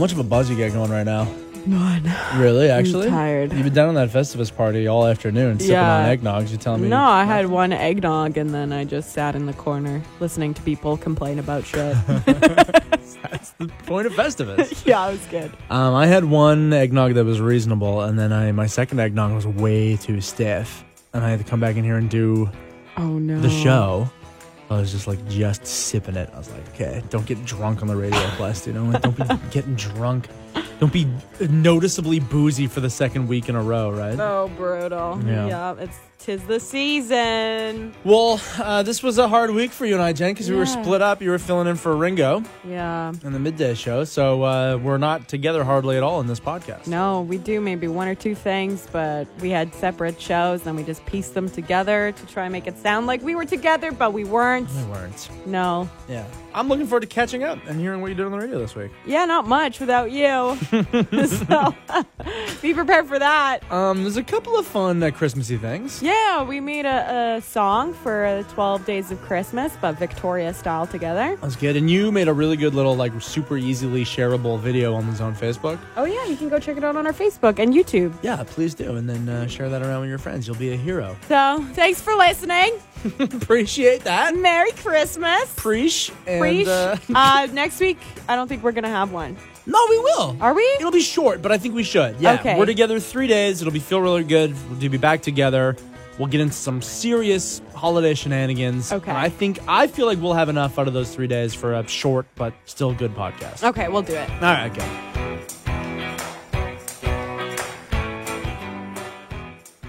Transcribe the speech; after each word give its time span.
much 0.00 0.12
of 0.12 0.18
a 0.18 0.24
buzz 0.24 0.50
you 0.50 0.56
got 0.56 0.72
going 0.72 0.90
right 0.90 1.04
now? 1.04 1.28
None. 1.66 2.10
Really, 2.40 2.70
actually? 2.70 3.08
tired. 3.10 3.52
You've 3.52 3.64
been 3.64 3.74
down 3.74 3.90
on 3.90 3.94
that 3.96 4.08
Festivus 4.08 4.54
party 4.54 4.86
all 4.86 5.06
afternoon, 5.06 5.58
sipping 5.58 5.74
Yeah. 5.74 5.98
on 6.08 6.16
eggnogs. 6.18 6.50
You 6.50 6.56
telling 6.56 6.80
me? 6.80 6.88
No, 6.88 7.02
I 7.04 7.24
had 7.24 7.48
one 7.50 7.70
eggnog 7.72 8.38
and 8.38 8.48
then 8.54 8.72
I 8.72 8.84
just 8.84 9.12
sat 9.12 9.36
in 9.36 9.44
the 9.44 9.52
corner 9.52 10.00
listening 10.20 10.54
to 10.54 10.62
people 10.62 10.96
complain 10.96 11.38
about 11.38 11.66
shit. 11.66 11.94
That's 13.22 13.50
the 13.58 13.68
point 13.86 14.06
of 14.06 14.14
Festivus. 14.14 14.82
yeah, 14.86 15.06
it 15.08 15.12
was 15.12 15.26
good. 15.26 15.52
um, 15.68 15.94
I 15.94 16.06
had 16.06 16.24
one 16.24 16.72
eggnog 16.72 17.12
that 17.14 17.24
was 17.26 17.40
reasonable, 17.42 18.00
and 18.02 18.18
then 18.18 18.32
I 18.32 18.50
my 18.52 18.66
second 18.66 18.98
eggnog 18.98 19.32
was 19.34 19.46
way 19.46 19.96
too 19.96 20.20
stiff, 20.22 20.82
and 21.12 21.22
I 21.22 21.28
had 21.30 21.38
to 21.40 21.44
come 21.44 21.60
back 21.60 21.76
in 21.76 21.84
here 21.84 21.96
and 21.96 22.08
do 22.08 22.48
Oh 22.96 23.18
no. 23.18 23.38
the 23.40 23.50
show. 23.50 24.08
I 24.70 24.78
was 24.78 24.92
just 24.92 25.08
like 25.08 25.26
just 25.28 25.66
sipping 25.66 26.14
it. 26.14 26.30
I 26.32 26.38
was 26.38 26.48
like, 26.50 26.66
okay, 26.68 27.02
don't 27.10 27.26
get 27.26 27.44
drunk 27.44 27.82
on 27.82 27.88
the 27.88 27.96
radio, 27.96 28.20
Quest. 28.36 28.68
You 28.68 28.72
know, 28.72 28.84
like, 28.84 29.02
don't 29.02 29.16
be 29.16 29.24
getting 29.50 29.74
drunk. 29.74 30.28
Don't 30.78 30.92
be 30.92 31.08
noticeably 31.50 32.20
boozy 32.20 32.68
for 32.68 32.80
the 32.80 32.88
second 32.88 33.26
week 33.26 33.48
in 33.48 33.56
a 33.56 33.62
row, 33.62 33.90
right? 33.90 34.16
So 34.16 34.50
brutal. 34.56 35.20
Yeah. 35.26 35.48
Yeah. 35.48 35.74
it's 35.78 35.98
tis 36.20 36.42
the 36.44 36.60
season. 36.60 37.92
Well, 38.04 38.40
uh, 38.58 38.82
this 38.82 39.02
was 39.02 39.18
a 39.18 39.26
hard 39.28 39.50
week 39.52 39.70
for 39.72 39.86
you 39.86 39.94
and 39.94 40.02
I, 40.02 40.12
Jen, 40.12 40.32
because 40.32 40.50
we 40.50 40.56
were 40.56 40.64
Yeah. 40.64 40.82
split 40.82 41.00
up. 41.02 41.22
You 41.22 41.30
were 41.30 41.38
filling 41.38 41.66
in 41.66 41.76
for 41.76 41.96
Ringo 41.96 42.42
Yeah. 42.68 43.12
in 43.24 43.32
the 43.32 43.38
midday 43.38 43.74
show, 43.74 44.04
so 44.04 44.42
uh, 44.42 44.78
we're 44.82 44.98
not 44.98 45.28
together 45.28 45.64
hardly 45.64 45.96
at 45.96 46.02
all 46.02 46.20
in 46.20 46.26
this 46.26 46.38
podcast. 46.40 46.86
No, 46.86 47.22
we 47.22 47.38
do 47.38 47.60
maybe 47.60 47.88
one 47.88 48.06
or 48.06 48.14
two 48.14 48.34
things, 48.34 48.86
but 48.92 49.26
we 49.40 49.50
had 49.50 49.74
separate 49.74 50.20
shows 50.20 50.66
and 50.66 50.76
we 50.76 50.82
just 50.82 51.04
pieced 51.06 51.34
them 51.34 51.48
together 51.48 52.12
to 52.12 52.26
try 52.26 52.44
and 52.44 52.52
make 52.52 52.66
it 52.66 52.76
sound 52.78 53.06
like 53.06 53.22
we 53.22 53.34
were 53.34 53.46
together, 53.46 53.90
but 53.90 54.12
we 54.12 54.24
weren't. 54.24 54.68
we 54.76 54.84
weren't. 54.92 55.28
No. 55.46 55.88
Yeah, 56.08 56.24
I'm 56.54 56.68
looking 56.68 56.86
forward 56.86 57.00
to 57.00 57.06
catching 57.06 57.44
up 57.44 57.58
and 57.66 57.80
hearing 57.80 58.02
what 58.02 58.08
you 58.08 58.14
did 58.14 58.26
on 58.26 58.32
the 58.32 58.38
radio 58.38 58.58
this 58.58 58.74
week. 58.74 58.90
Yeah, 59.06 59.24
not 59.24 59.46
much 59.48 59.80
without 59.80 60.10
you. 60.10 60.56
so 61.26 61.74
be 62.62 62.74
prepared 62.74 63.06
for 63.06 63.18
that. 63.18 63.60
Um, 63.72 64.02
there's 64.02 64.16
a 64.18 64.22
couple 64.22 64.58
of 64.58 64.66
fun 64.66 65.02
uh, 65.02 65.10
Christmassy 65.10 65.56
things. 65.56 66.02
Yeah, 66.10 66.42
we 66.42 66.58
made 66.58 66.86
a, 66.86 67.36
a 67.36 67.40
song 67.40 67.94
for 67.94 68.24
uh, 68.24 68.42
12 68.54 68.84
Days 68.84 69.10
of 69.12 69.20
Christmas, 69.22 69.72
but 69.80 69.92
Victoria 69.96 70.52
style 70.52 70.84
together. 70.86 71.36
That's 71.40 71.54
good. 71.54 71.76
And 71.76 71.88
you 71.88 72.10
made 72.10 72.26
a 72.26 72.32
really 72.32 72.56
good 72.56 72.74
little, 72.74 72.96
like, 72.96 73.12
super 73.22 73.56
easily 73.56 74.04
shareable 74.04 74.58
video 74.58 74.94
on 74.94 75.06
the 75.08 75.14
Zone 75.14 75.34
Facebook. 75.36 75.78
Oh, 75.96 76.04
yeah, 76.04 76.24
you 76.26 76.36
can 76.36 76.48
go 76.48 76.58
check 76.58 76.76
it 76.76 76.82
out 76.82 76.96
on 76.96 77.06
our 77.06 77.12
Facebook 77.12 77.60
and 77.60 77.72
YouTube. 77.72 78.12
Yeah, 78.22 78.42
please 78.44 78.74
do. 78.74 78.96
And 78.96 79.08
then 79.08 79.28
uh, 79.28 79.46
share 79.46 79.68
that 79.68 79.82
around 79.82 80.00
with 80.00 80.08
your 80.10 80.18
friends. 80.18 80.48
You'll 80.48 80.56
be 80.56 80.72
a 80.72 80.76
hero. 80.76 81.16
So 81.28 81.64
thanks 81.74 82.00
for 82.00 82.14
listening. 82.16 82.72
Appreciate 83.20 84.02
that. 84.04 84.34
Merry 84.34 84.72
Christmas. 84.72 85.52
Preach. 85.56 86.10
And, 86.26 86.40
Preach. 86.40 86.66
Uh, 86.66 86.96
Uh, 87.14 87.46
next 87.52 87.78
week, 87.78 87.98
I 88.28 88.34
don't 88.34 88.48
think 88.48 88.64
we're 88.64 88.72
going 88.72 88.84
to 88.84 88.90
have 88.90 89.12
one. 89.12 89.36
no, 89.66 89.78
we 89.88 89.98
will. 89.98 90.36
Are 90.40 90.54
we? 90.54 90.62
It'll 90.80 90.90
be 90.90 91.00
short, 91.02 91.40
but 91.42 91.52
I 91.52 91.58
think 91.58 91.74
we 91.76 91.84
should. 91.84 92.16
Yeah, 92.20 92.34
Okay. 92.34 92.58
we're 92.58 92.66
together 92.66 92.98
three 92.98 93.28
days. 93.28 93.60
It'll 93.60 93.72
be 93.72 93.78
feel 93.78 94.00
really 94.00 94.24
good. 94.24 94.54
We'll 94.70 94.78
be 94.90 94.96
back 94.98 95.22
together. 95.22 95.76
We'll 96.20 96.28
get 96.28 96.42
into 96.42 96.52
some 96.52 96.82
serious 96.82 97.62
holiday 97.74 98.12
shenanigans. 98.12 98.92
Okay. 98.92 99.08
And 99.10 99.16
I 99.16 99.30
think 99.30 99.58
I 99.66 99.86
feel 99.86 100.04
like 100.04 100.20
we'll 100.20 100.34
have 100.34 100.50
enough 100.50 100.78
out 100.78 100.86
of 100.86 100.92
those 100.92 101.14
three 101.14 101.26
days 101.26 101.54
for 101.54 101.72
a 101.72 101.88
short 101.88 102.26
but 102.34 102.52
still 102.66 102.92
good 102.92 103.14
podcast. 103.14 103.64
Okay, 103.64 103.88
we'll 103.88 104.02
do 104.02 104.12
it. 104.12 104.28
All 104.30 104.40
right, 104.40 104.68
go. 104.68 104.84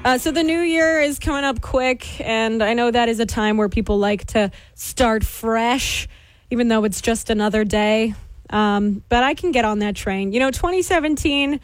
Uh, 0.06 0.18
so 0.18 0.32
the 0.32 0.42
new 0.42 0.62
year 0.62 1.02
is 1.02 1.20
coming 1.20 1.44
up 1.44 1.60
quick, 1.60 2.22
and 2.22 2.64
I 2.64 2.76
know 2.76 2.90
that 2.90 3.10
is 3.10 3.20
a 3.20 3.26
time 3.26 3.58
where 3.58 3.68
people 3.68 4.00
like 4.00 4.24
to 4.28 4.52
start 4.74 5.26
fresh, 5.26 6.08
even 6.50 6.70
though 6.70 6.86
it's 6.86 7.02
just 7.02 7.30
another 7.30 7.66
day. 7.66 8.16
Um, 8.50 9.04
but 9.10 9.26
I 9.26 9.34
can 9.34 9.52
get 9.52 9.66
on 9.66 9.80
that 9.80 9.98
train. 9.98 10.32
You 10.32 10.40
know, 10.40 10.50
2017 10.50 11.60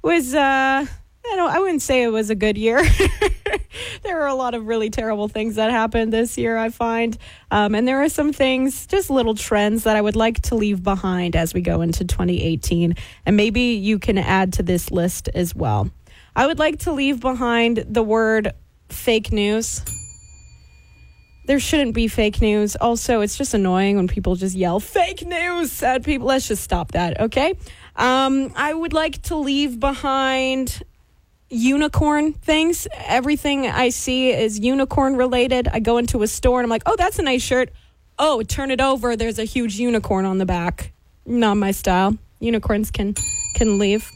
was. 0.00 0.32
Uh, 0.32 0.86
I 1.24 1.36
don't. 1.36 1.50
I 1.50 1.60
wouldn't 1.60 1.82
say 1.82 2.02
it 2.02 2.08
was 2.08 2.30
a 2.30 2.34
good 2.34 2.58
year. 2.58 2.82
there 4.02 4.22
are 4.22 4.26
a 4.26 4.34
lot 4.34 4.54
of 4.54 4.66
really 4.66 4.90
terrible 4.90 5.28
things 5.28 5.54
that 5.54 5.70
happened 5.70 6.12
this 6.12 6.36
year. 6.36 6.56
I 6.56 6.70
find, 6.70 7.16
um, 7.50 7.74
and 7.74 7.86
there 7.86 8.02
are 8.02 8.08
some 8.08 8.32
things, 8.32 8.86
just 8.86 9.08
little 9.08 9.34
trends 9.34 9.84
that 9.84 9.96
I 9.96 10.00
would 10.00 10.16
like 10.16 10.42
to 10.42 10.54
leave 10.54 10.82
behind 10.82 11.36
as 11.36 11.54
we 11.54 11.60
go 11.60 11.80
into 11.80 12.04
2018, 12.04 12.96
and 13.24 13.36
maybe 13.36 13.60
you 13.60 13.98
can 13.98 14.18
add 14.18 14.54
to 14.54 14.62
this 14.62 14.90
list 14.90 15.28
as 15.34 15.54
well. 15.54 15.90
I 16.34 16.46
would 16.46 16.58
like 16.58 16.80
to 16.80 16.92
leave 16.92 17.20
behind 17.20 17.84
the 17.88 18.02
word 18.02 18.52
fake 18.88 19.32
news. 19.32 19.82
There 21.46 21.58
shouldn't 21.58 21.94
be 21.94 22.08
fake 22.08 22.40
news. 22.40 22.76
Also, 22.76 23.20
it's 23.20 23.36
just 23.36 23.52
annoying 23.52 23.96
when 23.96 24.06
people 24.06 24.36
just 24.36 24.54
yell 24.54 24.80
fake 24.80 25.26
news 25.26 25.82
at 25.82 26.04
people. 26.04 26.28
Let's 26.28 26.48
just 26.48 26.62
stop 26.62 26.92
that, 26.92 27.20
okay? 27.20 27.54
Um, 27.96 28.52
I 28.56 28.72
would 28.72 28.92
like 28.92 29.22
to 29.22 29.36
leave 29.36 29.78
behind 29.80 30.82
unicorn 31.52 32.32
things. 32.32 32.88
Everything 33.06 33.66
I 33.66 33.90
see 33.90 34.30
is 34.30 34.58
unicorn 34.58 35.16
related. 35.16 35.68
I 35.68 35.80
go 35.80 35.98
into 35.98 36.22
a 36.22 36.26
store 36.26 36.58
and 36.58 36.64
I'm 36.64 36.70
like, 36.70 36.82
oh, 36.86 36.96
that's 36.96 37.18
a 37.18 37.22
nice 37.22 37.42
shirt. 37.42 37.70
Oh, 38.18 38.42
turn 38.42 38.70
it 38.70 38.80
over. 38.80 39.16
There's 39.16 39.38
a 39.38 39.44
huge 39.44 39.78
unicorn 39.78 40.24
on 40.24 40.38
the 40.38 40.46
back. 40.46 40.92
Not 41.26 41.56
my 41.56 41.70
style. 41.70 42.16
Unicorns 42.40 42.90
can 42.90 43.14
can 43.54 43.78
leave. 43.78 44.10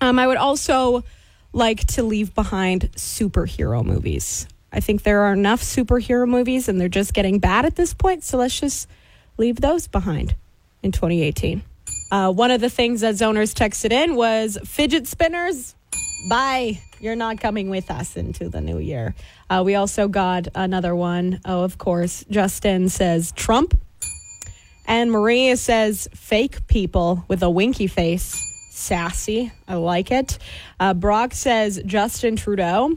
Um, 0.00 0.18
I 0.18 0.26
would 0.26 0.36
also 0.36 1.04
like 1.52 1.86
to 1.86 2.02
leave 2.02 2.34
behind 2.34 2.90
superhero 2.96 3.84
movies. 3.84 4.46
I 4.72 4.80
think 4.80 5.04
there 5.04 5.22
are 5.22 5.32
enough 5.32 5.62
superhero 5.62 6.28
movies 6.28 6.68
and 6.68 6.80
they're 6.80 6.88
just 6.88 7.14
getting 7.14 7.38
bad 7.38 7.64
at 7.64 7.76
this 7.76 7.94
point. 7.94 8.24
So 8.24 8.38
let's 8.38 8.58
just 8.58 8.88
leave 9.38 9.60
those 9.60 9.86
behind 9.86 10.34
in 10.82 10.90
2018. 10.90 11.62
Uh, 12.10 12.32
one 12.32 12.50
of 12.50 12.60
the 12.60 12.68
things 12.68 13.00
that 13.00 13.14
zoners 13.14 13.54
texted 13.54 13.92
in 13.92 14.16
was 14.16 14.58
fidget 14.64 15.06
spinners. 15.06 15.74
Bye. 16.28 16.80
You're 17.00 17.16
not 17.16 17.38
coming 17.38 17.68
with 17.68 17.90
us 17.90 18.16
into 18.16 18.48
the 18.48 18.60
new 18.60 18.78
year. 18.78 19.14
Uh, 19.50 19.62
we 19.64 19.74
also 19.74 20.08
got 20.08 20.48
another 20.54 20.96
one. 20.96 21.40
Oh, 21.44 21.62
of 21.62 21.76
course. 21.76 22.24
Justin 22.30 22.88
says 22.88 23.32
Trump. 23.32 23.78
And 24.86 25.10
Maria 25.10 25.56
says 25.56 26.08
fake 26.14 26.66
people 26.66 27.24
with 27.28 27.42
a 27.42 27.50
winky 27.50 27.86
face. 27.86 28.40
Sassy. 28.70 29.52
I 29.68 29.74
like 29.74 30.10
it. 30.10 30.38
Uh, 30.80 30.94
Brock 30.94 31.32
says 31.32 31.80
Justin 31.86 32.36
Trudeau. 32.36 32.96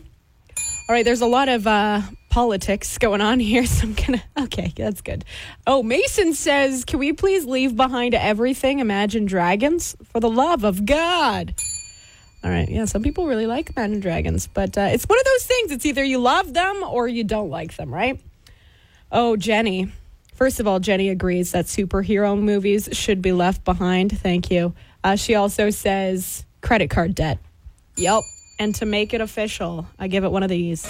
All 0.89 0.93
right, 0.93 1.03
there's 1.03 1.21
a 1.21 1.27
lot 1.27 1.49
of 1.49 1.67
uh, 1.67 2.01
politics 2.29 2.97
going 2.97 3.19
on 3.19 3.39
here, 3.39 3.65
so 3.67 3.87
I'm 3.87 3.93
gonna. 3.93 4.23
Okay, 4.39 4.71
that's 4.75 5.01
good. 5.01 5.25
Oh, 5.65 5.83
Mason 5.83 6.33
says, 6.33 6.85
"Can 6.85 6.99
we 6.99 7.13
please 7.13 7.45
leave 7.45 7.75
behind 7.75 8.13
everything? 8.13 8.79
Imagine 8.79 9.25
Dragons 9.25 9.97
for 10.13 10.19
the 10.19 10.29
love 10.29 10.63
of 10.63 10.85
God." 10.85 11.55
All 12.43 12.51
right, 12.51 12.69
yeah, 12.69 12.85
some 12.85 13.01
people 13.01 13.25
really 13.25 13.47
like 13.47 13.71
Imagine 13.75 13.99
Dragons, 13.99 14.47
but 14.47 14.77
uh, 14.77 14.89
it's 14.91 15.05
one 15.05 15.19
of 15.19 15.25
those 15.25 15.45
things. 15.45 15.71
It's 15.71 15.85
either 15.85 16.03
you 16.03 16.19
love 16.19 16.53
them 16.53 16.83
or 16.83 17.07
you 17.07 17.23
don't 17.23 17.49
like 17.49 17.75
them, 17.75 17.93
right? 17.93 18.21
Oh, 19.11 19.35
Jenny. 19.35 19.91
First 20.35 20.59
of 20.59 20.67
all, 20.67 20.79
Jenny 20.79 21.09
agrees 21.09 21.51
that 21.53 21.65
superhero 21.65 22.39
movies 22.39 22.89
should 22.91 23.23
be 23.23 23.31
left 23.31 23.65
behind. 23.65 24.17
Thank 24.19 24.51
you. 24.51 24.75
Uh, 25.03 25.15
she 25.15 25.33
also 25.33 25.71
says 25.71 26.45
credit 26.61 26.89
card 26.89 27.15
debt. 27.15 27.39
Yep. 27.95 28.21
And 28.59 28.75
to 28.75 28.85
make 28.85 29.13
it 29.15 29.21
official, 29.21 29.87
I 29.97 30.07
give 30.07 30.23
it 30.23 30.31
one 30.31 30.43
of 30.43 30.49
these. 30.49 30.85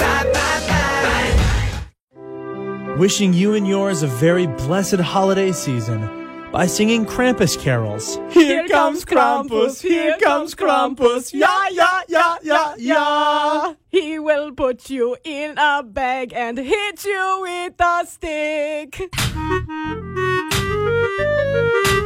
Wishing 2.97 3.33
you 3.33 3.53
and 3.53 3.67
yours 3.67 4.03
a 4.03 4.07
very 4.07 4.47
blessed 4.47 4.99
holiday 4.99 5.51
season 5.53 6.16
by 6.51 6.65
singing 6.65 7.05
Krampus 7.05 7.57
carols. 7.59 8.17
Here 8.31 8.67
comes 8.67 9.05
Krampus, 9.05 9.81
here 9.81 10.17
comes 10.17 10.55
Krampus, 10.55 11.33
yeah, 11.33 11.67
yeah, 11.71 12.01
yeah, 12.07 12.35
yeah, 12.41 12.75
yeah. 12.77 13.73
He 13.89 14.19
will 14.19 14.51
put 14.51 14.89
you 14.89 15.17
in 15.23 15.57
a 15.57 15.83
bag 15.83 16.33
and 16.33 16.57
hit 16.57 17.03
you 17.05 17.39
with 17.41 17.73
a 17.79 18.05
stick. 18.05 19.09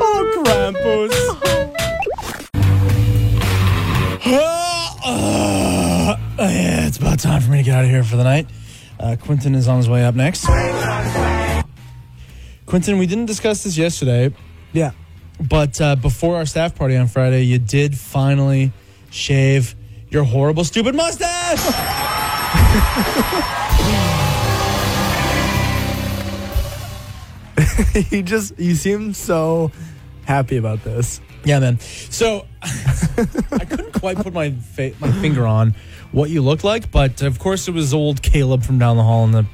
Oh, 0.04 0.44
Krampus. 0.44 1.12
Uh, 5.04 6.18
yeah, 6.40 6.88
it's 6.88 6.98
about 6.98 7.20
time 7.20 7.42
for 7.42 7.52
me 7.52 7.58
to 7.58 7.64
get 7.64 7.76
out 7.76 7.84
of 7.86 7.90
here 7.90 8.04
for 8.04 8.16
the 8.16 8.24
night. 8.24 8.48
Uh, 9.00 9.16
Quentin 9.20 9.56
is 9.56 9.68
on 9.68 9.78
his 9.78 9.90
way 9.90 10.04
up 10.06 10.16
next. 10.16 10.46
Quentin, 12.72 12.98
we 12.98 13.06
didn't 13.06 13.26
discuss 13.26 13.64
this 13.64 13.78
yesterday, 13.78 14.34
Yeah. 14.72 14.92
but 15.42 15.82
uh, 15.82 15.98
before 15.98 16.38
our 16.38 16.46
staff 16.46 16.74
party 16.74 16.96
on 16.96 17.10
Friday, 17.10 17.44
you 17.44 17.60
did 17.60 17.98
finally 17.98 18.72
shave 19.10 19.76
your 20.10 20.24
horrible, 20.24 20.64
stupid 20.64 20.96
mustache. 20.96 21.60
you 28.12 28.24
just 28.24 28.58
you 28.60 28.76
seem 28.76 29.14
so 29.14 29.72
happy 30.26 30.58
about 30.58 30.84
this. 30.84 31.22
Yeah, 31.44 31.60
man. 31.60 31.80
So 31.80 32.46
I 32.62 33.66
couldn't 33.68 33.94
quite 33.94 34.18
put 34.18 34.34
my 34.34 34.52
fa- 34.52 34.94
my 35.00 35.12
finger 35.12 35.46
on 35.46 35.76
what 36.12 36.30
you 36.30 36.42
looked 36.42 36.64
like, 36.64 36.92
but 36.92 37.22
of 37.22 37.40
course 37.40 37.68
it 37.68 37.74
was 37.74 37.94
old 37.94 38.22
Caleb 38.22 38.64
from 38.64 38.80
down 38.80 38.98
the 38.98 39.04
hall 39.04 39.24
in 39.26 39.32
the 39.32 39.46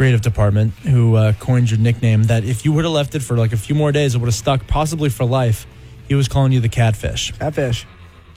creative 0.00 0.22
department 0.22 0.72
who 0.76 1.14
uh, 1.14 1.34
coined 1.34 1.70
your 1.70 1.78
nickname. 1.78 2.22
That 2.22 2.42
if 2.42 2.64
you 2.64 2.72
would 2.72 2.84
have 2.86 2.92
left 2.94 3.14
it 3.14 3.20
for 3.20 3.36
like 3.36 3.52
a 3.52 3.56
few 3.58 3.74
more 3.74 3.92
days, 3.92 4.14
it 4.14 4.18
would 4.18 4.28
have 4.28 4.34
stuck, 4.34 4.66
possibly 4.66 5.10
for 5.10 5.26
life. 5.26 5.66
he 6.08 6.14
was 6.14 6.26
calling 6.26 6.52
you 6.52 6.60
the 6.60 6.70
catfish, 6.70 7.32
Catfish. 7.32 7.84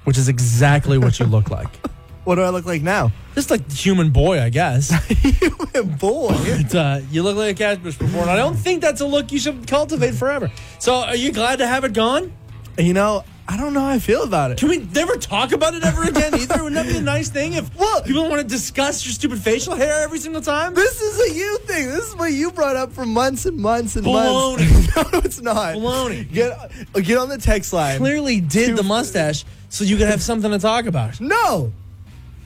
which 0.03 0.17
is 0.17 0.27
exactly 0.27 0.97
what 0.97 1.19
you 1.19 1.25
look 1.25 1.49
like. 1.49 1.69
What 2.25 2.35
do 2.35 2.41
I 2.41 2.49
look 2.51 2.65
like 2.65 2.81
now? 2.81 3.11
Just 3.35 3.51
like 3.51 3.69
human 3.69 4.11
boy, 4.11 4.39
I 4.41 4.49
guess. 4.49 4.91
Human 5.09 5.97
boy. 5.97 6.37
But, 6.61 6.73
uh, 6.73 7.01
you 7.11 7.21
look 7.21 7.35
like 7.35 7.51
a 7.51 7.57
catfish 7.57 7.97
before, 7.97 8.21
and 8.21 8.29
I 8.29 8.37
don't 8.37 8.55
think 8.55 8.81
that's 8.81 9.01
a 9.01 9.05
look 9.05 9.33
you 9.33 9.39
should 9.39 9.67
cultivate 9.67 10.13
forever. 10.15 10.49
So, 10.79 10.93
are 10.95 11.17
you 11.17 11.33
glad 11.33 11.57
to 11.57 11.67
have 11.67 11.83
it 11.83 11.91
gone? 11.91 12.31
you 12.77 12.93
know, 12.93 13.25
I 13.45 13.57
don't 13.57 13.73
know 13.73 13.81
how 13.81 13.89
I 13.89 13.99
feel 13.99 14.23
about 14.23 14.51
it. 14.51 14.57
Can 14.57 14.69
we 14.69 14.77
never 14.77 15.15
talk 15.17 15.51
about 15.51 15.73
it 15.73 15.83
ever 15.83 16.03
again 16.03 16.33
either? 16.33 16.63
Wouldn't 16.63 16.75
that 16.75 16.85
be 16.91 16.97
a 16.97 17.01
nice 17.15 17.29
thing 17.29 17.53
if 17.53 17.69
people 18.05 18.29
want 18.29 18.41
to 18.41 18.47
discuss 18.47 19.05
your 19.05 19.13
stupid 19.13 19.39
facial 19.39 19.75
hair 19.75 20.01
every 20.01 20.19
single 20.19 20.41
time? 20.41 20.73
This 20.73 21.01
is 21.01 21.31
a 21.31 21.35
you 21.35 21.57
thing. 21.59 21.89
This 21.89 22.05
is 22.07 22.15
what 22.15 22.31
you 22.31 22.51
brought 22.51 22.77
up 22.77 22.93
for 22.93 23.05
months 23.05 23.45
and 23.45 23.57
months 23.57 23.97
and 23.97 24.05
Baloney. 24.05 24.59
months. 24.95 24.95
no, 25.13 25.19
it's 25.19 25.41
not. 25.41 25.75
Baloney. 25.75 26.31
Get 26.31 26.71
get 26.93 27.17
on 27.17 27.27
the 27.27 27.37
text 27.37 27.73
line. 27.73 27.97
Clearly 27.97 28.39
did 28.39 28.69
Two- 28.69 28.75
the 28.75 28.83
mustache 28.83 29.43
so 29.67 29.83
you 29.83 29.97
could 29.97 30.07
have 30.07 30.21
something 30.21 30.49
to 30.51 30.59
talk 30.59 30.85
about. 30.85 31.19
No. 31.19 31.73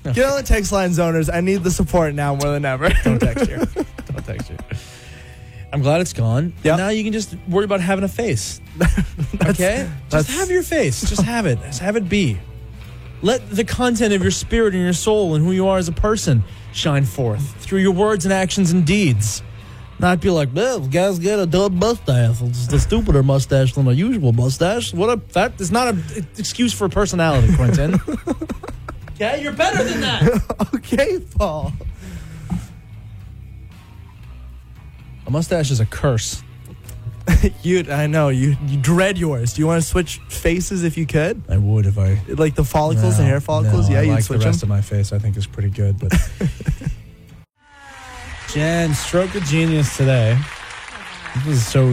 Get 0.04 0.26
on 0.26 0.38
the 0.38 0.44
text 0.48 0.72
line, 0.72 0.92
zoners. 0.92 1.30
I 1.32 1.42
need 1.42 1.64
the 1.64 1.72
support 1.72 2.16
now 2.16 2.34
more 2.34 2.52
than 2.52 2.64
ever. 2.66 2.90
Don't 3.04 3.20
text 3.20 3.48
you. 3.50 3.58
Don't 3.58 4.26
text 4.26 4.50
you. 4.50 4.58
I'm 5.74 5.82
glad 5.82 6.00
it's 6.02 6.14
gone. 6.14 6.54
Yep. 6.64 6.78
Now 6.78 6.90
you 6.90 7.04
can 7.04 7.12
just 7.14 7.36
worry 7.48 7.66
about 7.66 7.82
having 7.82 8.06
a 8.06 8.08
face. 8.08 8.62
okay? 9.46 9.90
Just 10.10 10.30
have 10.30 10.50
your 10.50 10.64
face. 10.64 11.02
Just 11.10 11.22
have 11.22 11.46
it. 11.46 11.60
Just 11.62 11.80
have 11.80 11.96
it 11.96 12.08
be. 12.08 12.40
Let 13.22 13.50
the 13.50 13.64
content 13.64 14.14
of 14.14 14.22
your 14.22 14.32
spirit 14.32 14.74
and 14.74 14.84
your 14.84 14.94
soul 14.94 15.36
and 15.36 15.44
who 15.44 15.52
you 15.52 15.68
are 15.68 15.78
as 15.78 15.88
a 15.88 15.92
person 15.94 16.44
shine 16.72 17.06
forth 17.06 17.56
through 17.62 17.80
your 17.80 17.94
words 17.94 18.26
and 18.26 18.34
actions 18.34 18.72
and 18.72 18.86
deeds. 18.86 19.42
Not 20.00 20.22
be 20.22 20.30
like, 20.30 20.50
well, 20.54 20.82
guy's 20.82 21.18
got 21.18 21.40
a 21.40 21.48
dumb 21.48 21.80
mustache. 21.80 22.42
It's 22.42 22.72
a 22.72 22.80
stupider 22.80 23.24
mustache 23.24 23.74
than 23.74 23.88
a 23.88 23.92
usual 23.92 24.32
mustache. 24.32 24.94
What 24.94 25.10
a 25.10 25.20
that 25.34 25.60
is 25.60 25.72
not 25.72 25.88
an 25.88 26.04
excuse 26.38 26.72
for 26.72 26.88
personality, 26.88 27.56
Quentin. 27.56 27.96
okay, 29.12 29.42
you're 29.42 29.54
better 29.54 29.84
than 29.84 30.02
that. 30.02 30.70
okay, 30.76 31.20
Pol. 31.20 31.74
A 35.26 35.32
mustache 35.32 35.72
is 35.72 35.80
a 35.80 35.86
curse. 35.86 36.44
You, 37.62 37.84
I 37.92 38.08
know 38.08 38.30
you. 38.30 38.56
You 38.68 38.78
dread 38.80 39.18
yours. 39.18 39.54
Do 39.54 39.62
you 39.62 39.68
want 39.68 39.82
to 39.82 39.88
switch 39.88 40.20
faces 40.30 40.84
if 40.84 40.98
you 40.98 41.06
could? 41.06 41.42
I 41.50 41.58
would 41.58 41.86
if 41.86 41.98
I 41.98 42.22
Like 42.30 42.56
the 42.56 42.64
follicles, 42.64 43.18
the 43.18 43.24
hair 43.24 43.42
follicles. 43.42 43.90
no, 43.90 43.96
yeah, 43.96 44.00
I 44.00 44.04
you'd 44.04 44.14
like 44.14 44.24
switch 44.24 44.40
the 44.40 44.46
rest 44.46 44.62
them. 44.62 44.72
of 44.72 44.78
my 44.78 44.82
face. 44.82 45.12
I 45.12 45.20
think 45.20 45.36
is 45.38 45.48
pretty 45.48 45.70
good, 45.70 46.00
but 46.00 46.14
Jen, 48.54 48.94
stroke 48.94 49.36
of 49.36 49.44
genius 49.44 49.98
today. 49.98 50.40
This 51.46 51.58
is 51.58 51.68
so. 51.68 51.92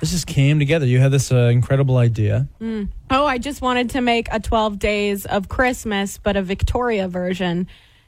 This 0.00 0.10
just 0.12 0.26
came 0.26 0.58
together. 0.58 0.86
You 0.86 0.98
had 0.98 1.10
this 1.12 1.30
uh, 1.32 1.36
incredible 1.52 1.96
idea. 1.98 2.48
Oh, 3.10 3.26
I 3.26 3.38
just 3.38 3.60
wanted 3.60 3.90
to 3.90 4.00
make 4.00 4.28
a 4.32 4.40
12 4.40 4.78
days 4.78 5.26
of 5.26 5.48
Christmas, 5.48 6.16
but 6.18 6.36
a 6.36 6.42
Victoria 6.42 7.06
version 7.08 7.66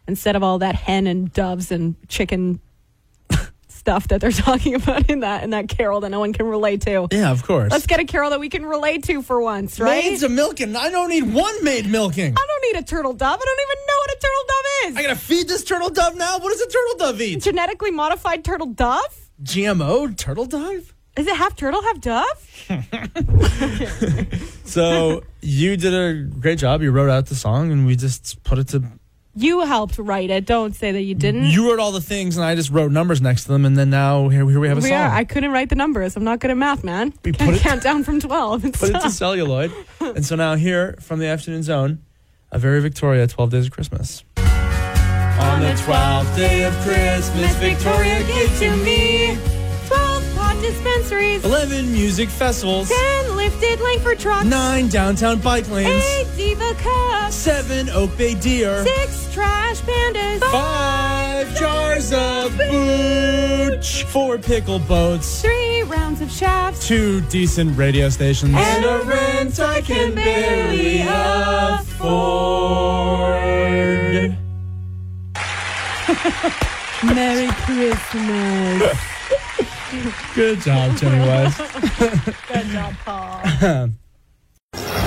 instead 0.08 0.34
of 0.37 0.43
all 0.43 0.58
that 0.60 0.75
hen 0.75 1.06
and 1.06 1.31
doves 1.32 1.70
and 1.70 1.94
chicken 2.08 2.60
stuff 3.82 4.08
that 4.08 4.20
they're 4.20 4.31
talking 4.49 4.75
about 4.76 5.11
in 5.11 5.20
that 5.20 5.43
in 5.43 5.50
that 5.50 5.69
carol 5.69 6.00
that 6.00 6.11
no 6.11 6.20
one 6.20 6.32
can 6.32 6.46
relate 6.46 6.82
to. 6.82 7.08
Yeah, 7.11 7.31
of 7.32 7.43
course. 7.43 7.70
Let's 7.73 7.87
get 7.87 7.99
a 8.00 8.05
carol 8.05 8.31
that 8.31 8.38
we 8.40 8.49
can 8.49 8.64
relate 8.64 9.02
to 9.05 9.23
for 9.23 9.40
once, 9.43 9.81
right? 9.81 10.05
Maids 10.05 10.23
a 10.23 10.29
milking. 10.29 10.76
I 10.76 10.88
don't 10.90 11.08
need 11.08 11.32
one 11.34 11.64
maid 11.64 11.87
milking. 11.90 12.32
I 12.37 12.46
don't 12.46 12.73
need 12.73 12.81
a 12.81 12.84
turtle 12.84 13.12
dove. 13.12 13.40
I 13.40 13.44
don't 13.44 13.61
even 13.61 13.79
know 13.88 13.99
what 13.99 14.11
a 14.11 14.19
turtle 14.20 14.44
dove 14.49 14.64
is. 14.87 14.96
I 14.96 15.02
gotta 15.02 15.17
feed 15.17 15.49
this 15.49 15.64
turtle 15.64 15.90
dove 15.90 16.17
now. 16.17 16.38
What 16.38 16.50
does 16.52 16.61
a 16.61 16.67
turtle 16.69 16.96
dove 16.99 17.20
eat? 17.20 17.43
Genetically 17.43 17.90
modified 17.90 18.44
turtle 18.44 18.69
dove? 18.69 19.31
GMO 19.43 20.17
turtle 20.17 20.46
dove. 20.46 20.94
Is 21.17 21.26
it 21.26 21.37
half 21.37 21.56
turtle, 21.56 21.82
half 21.82 22.00
dove? 22.00 22.49
So 24.64 25.23
you 25.43 25.76
did 25.76 25.93
a 25.93 26.23
great 26.40 26.58
job. 26.58 26.81
You 26.81 26.93
wrote 26.93 27.11
out 27.11 27.26
the 27.26 27.35
song, 27.35 27.70
and 27.73 27.85
we 27.87 27.94
just 27.94 28.43
put 28.43 28.58
it 28.58 28.69
to 28.69 28.82
You 29.34 29.61
helped 29.61 29.96
write 29.99 30.29
it. 30.29 30.44
Don't 30.44 30.75
say 30.76 30.93
that 30.93 31.00
you 31.02 31.14
didn't. 31.14 31.44
You 31.44 31.70
wrote 31.70 31.79
all 31.79 31.90
the 31.93 32.02
things, 32.02 32.37
and 32.37 32.44
I 32.44 32.55
just 32.55 32.69
wrote 32.70 32.93
numbers 32.93 33.23
next 33.23 33.44
to 33.44 33.52
them, 33.52 33.64
and 33.64 33.76
then 33.79 33.88
now 33.88 34.29
here, 34.29 34.46
here 34.49 34.61
we 34.61 34.69
have 34.69 34.76
a 34.76 34.81
we 34.82 34.88
song. 34.90 34.99
are. 34.99 35.08
I 35.11 35.25
couldn't 35.25 35.52
write 35.52 35.70
the 35.70 35.75
numbers. 35.75 36.17
I'm 36.17 36.25
not 36.25 36.38
good 36.40 36.50
at 36.50 36.56
math, 36.58 36.84
man. 36.84 37.14
We 37.25 37.32
Can't 37.32 37.50
put 37.50 37.58
it- 37.58 37.62
count 37.62 37.82
down 37.82 38.05
from 38.05 38.20
12. 38.20 38.67
It's 38.67 38.79
Put 38.81 38.90
it 38.90 39.00
to 39.00 39.08
celluloid, 39.11 39.73
and 40.00 40.25
so 40.25 40.37
now 40.37 40.55
here 40.56 40.96
from 41.00 41.19
the 41.19 41.26
afternoon 41.29 41.62
zone, 41.62 42.02
a 42.50 42.58
very 42.58 42.81
Victoria, 42.82 43.26
Twelve 43.26 43.49
Days 43.50 43.64
of 43.67 43.73
Christmas. 43.73 44.23
On 44.37 45.61
the 45.61 45.75
twelfth 45.82 46.37
day 46.37 46.64
of 46.64 46.75
Christmas, 46.81 47.55
Victoria 47.56 48.23
gave 48.25 48.58
to 48.58 48.76
me 48.85 49.37
12 49.88 50.35
pot 50.37 50.61
dispensaries. 50.61 51.43
eleven 51.44 51.90
music 51.90 52.28
festivals, 52.28 52.90
10 52.90 53.37
lifted 53.37 53.81
Langford 53.81 54.19
trucks. 54.20 54.44
nine 54.44 54.88
downtown 54.88 55.40
bike 55.40 55.69
lanes, 55.70 55.88
8 56.05 56.22
Diva 56.37 57.31
seven 57.31 57.88
Oak 57.90 58.17
Bay 58.17 58.34
deer, 58.34 58.84
6 58.84 59.32
trash 59.34 59.81
pandas. 59.81 60.40
five 60.50 61.55
jars 61.58 62.12
of 62.12 62.56
booch, 62.56 64.05
four 64.05 64.38
pickle 64.38 64.79
boats. 64.81 65.43
3 65.43 65.82
rounds 65.84 66.20
of 66.20 66.31
shafts. 66.31 66.87
two 66.87 67.20
decent 67.23 67.76
radio 67.76 68.08
stations 68.08 68.55
And 68.56 68.84
a 68.84 69.02
rent 69.05 69.58
I 69.61 69.81
can 69.82 70.14
barely 70.14 71.02
afford. 71.02 72.02
Merry 77.14 77.49
Christmas. 77.67 78.99
Good 80.35 80.61
job, 80.61 80.96
Jenny 80.96 81.19
West. 81.20 81.58
Good 82.52 82.67
job, 82.67 82.94
Pol. 83.05 83.88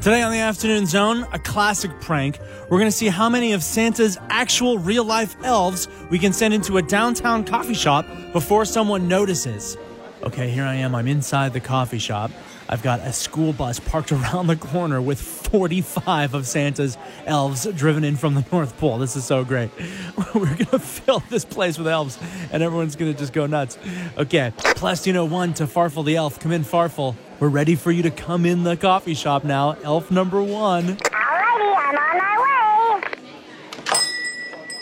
Today 0.00 0.22
on 0.22 0.32
the 0.32 0.38
Afternoon 0.38 0.86
Zone, 0.86 1.26
a 1.30 1.38
classic 1.38 1.90
prank. 2.00 2.38
We're 2.70 2.78
going 2.78 2.90
to 2.90 2.96
see 2.96 3.08
how 3.08 3.28
many 3.28 3.52
of 3.52 3.62
Santa's 3.62 4.16
actual 4.30 4.78
real 4.78 5.04
life 5.04 5.36
elves 5.44 5.88
we 6.08 6.18
can 6.18 6.32
send 6.32 6.54
into 6.54 6.78
a 6.78 6.82
downtown 6.82 7.44
coffee 7.44 7.74
shop 7.74 8.06
before 8.32 8.64
someone 8.64 9.08
notices. 9.08 9.76
Okay, 10.22 10.48
here 10.48 10.64
I 10.64 10.76
am. 10.76 10.94
I'm 10.94 11.06
inside 11.06 11.52
the 11.52 11.60
coffee 11.60 11.98
shop. 11.98 12.30
I've 12.66 12.82
got 12.82 13.00
a 13.00 13.12
school 13.12 13.52
bus 13.52 13.78
parked 13.78 14.10
around 14.12 14.46
the 14.46 14.56
corner 14.56 15.02
with 15.02 15.20
45 15.20 16.32
of 16.32 16.46
Santa's 16.46 16.96
elves 17.26 17.66
driven 17.74 18.02
in 18.02 18.16
from 18.16 18.32
the 18.32 18.44
North 18.50 18.78
Pole. 18.78 18.96
This 18.96 19.16
is 19.16 19.26
so 19.26 19.44
great. 19.44 19.70
We're 20.34 20.46
going 20.46 20.64
to 20.64 20.78
fill 20.78 21.22
this 21.28 21.44
place 21.44 21.76
with 21.76 21.86
elves, 21.86 22.18
and 22.50 22.62
everyone's 22.62 22.96
going 22.96 23.12
to 23.12 23.18
just 23.18 23.34
go 23.34 23.44
nuts. 23.44 23.76
Okay, 24.16 24.50
Plastino 24.56 25.28
1 25.28 25.52
to 25.54 25.64
Farfel 25.64 26.06
the 26.06 26.16
elf. 26.16 26.40
Come 26.40 26.52
in, 26.52 26.64
Farfel. 26.64 27.16
We're 27.40 27.48
ready 27.48 27.74
for 27.74 27.90
you 27.90 28.02
to 28.02 28.10
come 28.10 28.44
in 28.44 28.64
the 28.64 28.76
coffee 28.76 29.14
shop 29.14 29.44
now. 29.44 29.74
Elf 29.82 30.10
number 30.10 30.42
one. 30.42 30.84
Alrighty, 30.84 31.74
I'm 31.74 31.96
on 31.96 32.18
my 32.18 33.00
way. 33.00 33.10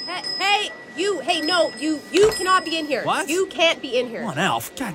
Hey, 0.07 0.23
hey, 0.39 0.71
you, 0.97 1.21
hey, 1.21 1.41
no, 1.41 1.71
you, 1.79 2.01
you 2.11 2.33
cannot 2.33 2.65
be 2.65 2.77
in 2.77 2.87
here. 2.87 3.05
What? 3.05 3.29
You 3.29 3.47
can't 3.47 3.81
be 3.81 3.97
in 3.97 4.09
here. 4.09 4.23
Come 4.23 4.31
on, 4.31 4.39
Elf. 4.41 4.75
God, 4.75 4.95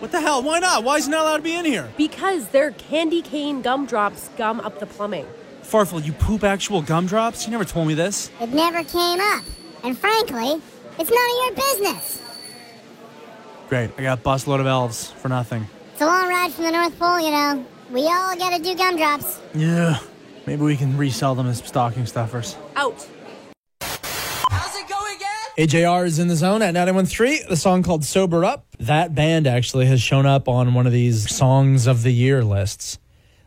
what 0.00 0.12
the 0.12 0.20
hell? 0.20 0.42
Why 0.42 0.58
not? 0.58 0.84
Why 0.84 0.96
is 0.96 1.06
he 1.06 1.10
not 1.10 1.22
allowed 1.22 1.38
to 1.38 1.42
be 1.42 1.54
in 1.54 1.64
here? 1.64 1.90
Because 1.96 2.48
they're 2.48 2.72
candy 2.72 3.22
cane 3.22 3.62
gumdrops 3.62 4.28
gum 4.36 4.60
up 4.60 4.78
the 4.78 4.84
plumbing. 4.84 5.26
Farfel, 5.62 6.04
you 6.04 6.12
poop 6.12 6.44
actual 6.44 6.82
gumdrops? 6.82 7.46
You 7.46 7.50
never 7.50 7.64
told 7.64 7.88
me 7.88 7.94
this. 7.94 8.30
It 8.42 8.50
never 8.50 8.84
came 8.84 9.20
up. 9.20 9.44
And 9.84 9.96
frankly, 9.96 10.60
it's 10.98 11.10
none 11.10 11.30
of 11.30 11.46
your 11.46 11.54
business. 11.54 12.22
Great. 13.70 13.90
I 13.96 14.02
got 14.02 14.18
a 14.18 14.22
busload 14.22 14.60
of 14.60 14.66
elves 14.66 15.10
for 15.12 15.30
nothing. 15.30 15.66
It's 16.00 16.06
a 16.06 16.10
long 16.10 16.30
ride 16.30 16.50
from 16.50 16.64
the 16.64 16.70
North 16.70 16.98
Pole, 16.98 17.20
you 17.20 17.30
know. 17.30 17.66
We 17.90 18.06
all 18.06 18.34
gotta 18.34 18.58
do 18.58 18.74
gumdrops. 18.74 19.38
Yeah. 19.54 19.98
Maybe 20.46 20.62
we 20.62 20.74
can 20.74 20.96
resell 20.96 21.34
them 21.34 21.46
as 21.46 21.58
stocking 21.58 22.06
stuffers. 22.06 22.56
Out. 22.74 23.06
How's 23.82 24.76
it 24.76 24.88
going, 24.88 25.18
Ed? 25.58 25.68
AJR 25.68 26.06
is 26.06 26.18
in 26.18 26.28
the 26.28 26.36
zone 26.36 26.62
at 26.62 26.72
913. 26.72 27.40
The 27.50 27.54
song 27.54 27.82
called 27.82 28.06
Sober 28.06 28.46
Up. 28.46 28.64
That 28.78 29.14
band 29.14 29.46
actually 29.46 29.84
has 29.88 30.00
shown 30.00 30.24
up 30.24 30.48
on 30.48 30.72
one 30.72 30.86
of 30.86 30.94
these 30.94 31.30
songs 31.30 31.86
of 31.86 32.02
the 32.02 32.12
year 32.12 32.42
lists, 32.42 32.98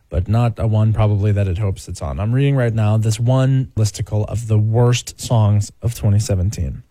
but 0.08 0.28
not 0.28 0.56
a 0.60 0.68
one 0.68 0.92
probably 0.92 1.32
that 1.32 1.48
it 1.48 1.58
hopes 1.58 1.88
it's 1.88 2.02
on. 2.02 2.20
I'm 2.20 2.32
reading 2.32 2.54
right 2.54 2.72
now 2.72 2.96
this 2.98 3.18
one 3.18 3.72
listicle 3.74 4.26
of 4.26 4.46
the 4.46 4.60
worst 4.60 5.20
songs 5.20 5.72
of 5.82 5.96
2017. 5.96 6.84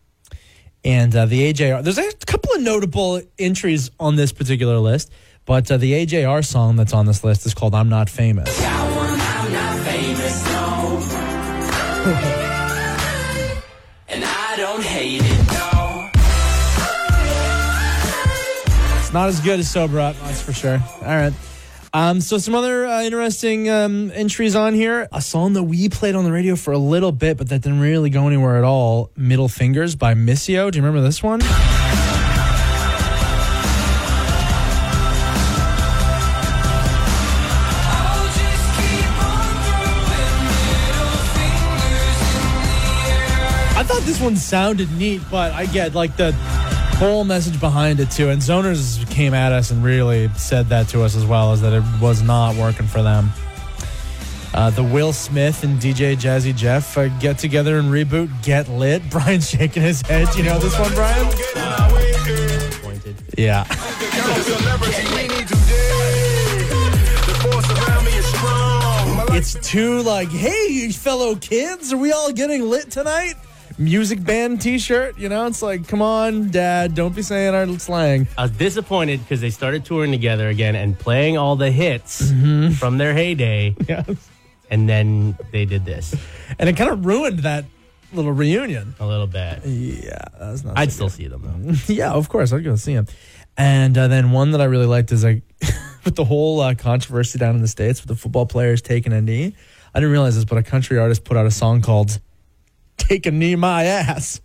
And 0.85 1.15
uh, 1.15 1.25
the 1.25 1.53
AJR, 1.53 1.81
there's 1.81 1.97
a 1.97 2.11
couple 2.25 2.51
of 2.53 2.61
notable 2.61 3.21
entries 3.39 3.89
on 4.01 4.17
this 4.17 4.33
particular 4.33 4.79
list, 4.79 5.11
but 5.45 5.69
uh, 5.71 5.77
the 5.77 5.93
AJR 5.93 6.45
song 6.45 6.75
that's 6.75 6.93
on 6.93 7.05
this 7.05 7.23
list 7.23 7.45
is 7.45 7.53
called 7.53 7.73
I'm 7.75 7.89
Not 7.89 8.09
Famous. 8.09 8.59
And 14.09 14.23
I 14.23 14.55
don't 14.57 14.83
hate 14.83 15.21
it, 15.23 15.47
no. 15.47 16.09
It's 18.99 19.13
not 19.13 19.29
as 19.29 19.39
good 19.39 19.59
as 19.59 19.69
Sober 19.71 19.99
Up, 19.99 20.15
that's 20.17 20.41
for 20.41 20.53
sure. 20.53 20.79
All 21.01 21.07
right. 21.07 21.33
Um, 21.93 22.21
so 22.21 22.37
some 22.39 22.55
other 22.55 22.85
uh, 22.85 23.03
interesting 23.03 23.69
um, 23.69 24.11
entries 24.11 24.55
on 24.55 24.73
here. 24.73 25.07
A 25.11 25.21
song 25.21 25.53
that 25.53 25.63
we 25.63 25.89
played 25.89 26.15
on 26.15 26.23
the 26.25 26.31
radio 26.31 26.55
for 26.55 26.73
a 26.73 26.77
little 26.77 27.11
bit, 27.11 27.37
but 27.37 27.49
that 27.49 27.61
didn't 27.61 27.81
really 27.81 28.09
go 28.09 28.27
anywhere 28.27 28.57
at 28.57 28.63
all. 28.63 29.11
Middle 29.15 29.47
Fingers 29.47 29.95
by 29.95 30.15
Missio. 30.15 30.71
Do 30.71 30.77
you 30.77 30.83
remember 30.83 31.01
this 31.01 31.21
one? 31.21 31.41
One 44.23 44.37
sounded 44.37 44.89
neat, 44.93 45.21
but 45.29 45.51
I 45.51 45.65
get 45.65 45.93
like 45.93 46.15
the 46.15 46.31
whole 46.97 47.25
message 47.25 47.59
behind 47.59 47.99
it 47.99 48.09
too. 48.09 48.29
And 48.29 48.41
Zoners 48.41 49.05
came 49.11 49.33
at 49.33 49.51
us 49.51 49.69
and 49.69 49.83
really 49.83 50.29
said 50.37 50.67
that 50.67 50.87
to 50.89 51.03
us 51.03 51.15
as 51.15 51.25
well, 51.25 51.51
is 51.51 51.59
that 51.61 51.73
it 51.73 51.83
was 52.01 52.21
not 52.21 52.55
working 52.55 52.87
for 52.87 53.01
them. 53.01 53.31
Uh, 54.53 54.69
the 54.69 54.83
Will 54.83 55.11
Smith 55.11 55.63
and 55.63 55.77
DJ 55.77 56.15
Jazzy 56.15 56.55
Jeff 56.55 56.97
uh, 56.97 57.09
get 57.19 57.37
together 57.37 57.79
and 57.79 57.89
reboot 57.89 58.29
Get 58.43 58.69
Lit. 58.69 59.01
Brian 59.09 59.41
shaking 59.41 59.83
his 59.83 60.01
head. 60.01 60.33
You 60.35 60.43
know 60.43 60.57
this 60.57 60.79
one, 60.79 60.93
Brian? 60.93 61.25
Pointed. 62.81 63.15
Yeah. 63.37 63.65
It's 69.35 69.55
two 69.67 70.01
like, 70.03 70.29
hey, 70.29 70.67
you 70.69 70.93
fellow 70.93 71.35
kids, 71.35 71.91
are 71.91 71.97
we 71.97 72.13
all 72.13 72.31
getting 72.31 72.61
lit 72.69 72.89
tonight? 72.89 73.33
Music 73.77 74.23
band 74.23 74.61
T-shirt. 74.61 75.17
You 75.17 75.29
know, 75.29 75.45
it's 75.47 75.61
like, 75.61 75.87
come 75.87 76.01
on, 76.01 76.49
Dad, 76.51 76.95
don't 76.95 77.15
be 77.15 77.21
saying 77.21 77.53
our 77.55 77.67
slang. 77.79 78.27
I 78.37 78.43
was 78.43 78.51
disappointed 78.51 79.19
because 79.21 79.41
they 79.41 79.49
started 79.49 79.83
touring 79.85 80.11
together 80.11 80.47
again 80.49 80.75
and 80.75 80.97
playing 80.97 81.37
all 81.37 81.55
the 81.55 81.71
hits 81.71 82.29
from 82.79 82.97
their 82.97 83.13
heyday, 83.13 83.75
Yes. 83.87 84.29
and 84.69 84.87
then 84.87 85.37
they 85.51 85.65
did 85.65 85.85
this 85.85 86.15
And 86.59 86.69
it 86.69 86.77
kind 86.77 86.89
of 86.91 87.05
ruined 87.05 87.39
that 87.39 87.65
little 88.13 88.31
reunion. 88.31 88.93
a 88.99 89.05
little 89.07 89.27
bit. 89.27 89.65
Yeah, 89.65 90.17
that's 90.39 90.63
not. 90.63 90.77
I'd 90.77 90.91
still 90.91 91.09
see 91.09 91.27
them 91.27 91.41
though. 91.87 91.93
yeah, 91.93 92.11
of 92.11 92.29
course, 92.29 92.53
I'd 92.53 92.63
go 92.63 92.75
see 92.75 92.93
him. 92.93 93.07
And 93.57 93.97
uh, 93.97 94.07
then 94.07 94.31
one 94.31 94.51
that 94.51 94.61
I 94.61 94.65
really 94.65 94.85
liked 94.85 95.11
is 95.11 95.23
like 95.23 95.41
with 96.05 96.15
the 96.15 96.25
whole 96.25 96.59
uh, 96.61 96.75
controversy 96.75 97.39
down 97.39 97.55
in 97.55 97.61
the 97.61 97.67
states 97.67 98.01
with 98.01 98.09
the 98.09 98.15
football 98.15 98.45
players 98.45 98.81
taking 98.81 99.13
a 99.13 99.21
knee. 99.21 99.55
I 99.95 99.99
didn't 99.99 100.11
realize 100.11 100.35
this, 100.35 100.45
but 100.45 100.57
a 100.57 100.63
country 100.63 100.97
artist 100.99 101.23
put 101.23 101.37
out 101.37 101.45
a 101.45 101.51
song 101.51 101.81
called 101.81 102.19
"Take 103.07 103.25
a 103.25 103.31
Knee 103.31 103.55
My 103.55 103.83
Ass." 103.83 104.41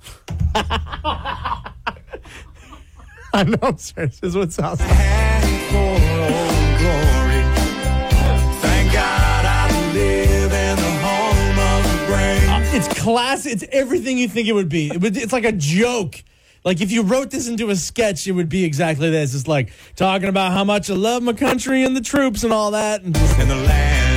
I 3.35 3.45
know, 3.45 3.77
I'm. 3.77 4.21
This 4.21 4.21
is 4.23 4.37
what 4.37 4.53
sounds. 4.53 4.81
It's 12.71 12.88
class. 13.00 13.47
It's 13.47 13.65
everything 13.73 14.19
you 14.19 14.29
think 14.29 14.49
it 14.49 14.53
would 14.53 14.69
be. 14.69 14.91
It's 14.93 15.33
like 15.33 15.45
a 15.45 15.53
joke. 15.53 16.23
Like 16.65 16.81
if 16.81 16.91
you 16.91 17.03
wrote 17.03 17.31
this 17.31 17.49
into 17.49 17.71
a 17.71 17.77
sketch, 17.77 18.27
it 18.27 18.33
would 18.33 18.49
be 18.49 18.65
exactly 18.65 19.11
this. 19.11 19.35
It's 19.35 19.49
like 19.49 19.73
talking 19.97 20.29
about 20.29 20.53
how 20.53 20.65
much 20.65 20.91
I 20.91 20.95
love 20.95 21.23
my 21.23 21.33
country 21.33 21.85
and 21.85 21.97
the 21.97 22.00
troops 22.00 22.45
and 22.45 22.53
all 22.53 22.73
that. 22.73 23.03
And 23.03 23.15
just, 23.15 23.38
in 23.38 23.49
the 23.49 23.57
land 23.57 24.08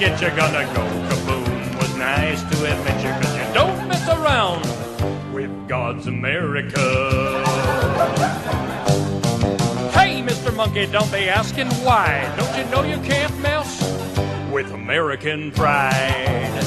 get 0.00 0.18
you, 0.22 0.30
gonna 0.30 0.64
go 0.72 0.80
kaboom. 1.10 1.76
Was 1.76 1.94
nice 1.94 2.42
to 2.44 2.56
admit 2.72 3.04
you, 3.04 3.10
cause 3.20 3.36
you 3.36 3.52
don't 3.52 3.86
mess 3.86 4.08
around 4.08 4.64
with 5.34 5.68
God's 5.68 6.06
America. 6.06 6.80
Hey, 9.92 10.22
Mr. 10.22 10.56
Monkey, 10.56 10.86
don't 10.86 11.12
be 11.12 11.28
asking 11.28 11.66
why. 11.84 12.32
Don't 12.38 12.56
you 12.56 12.64
know 12.70 12.82
you 12.82 12.96
can't 13.06 13.38
mess 13.40 13.82
with 14.50 14.72
American 14.72 15.50
pride? 15.50 16.64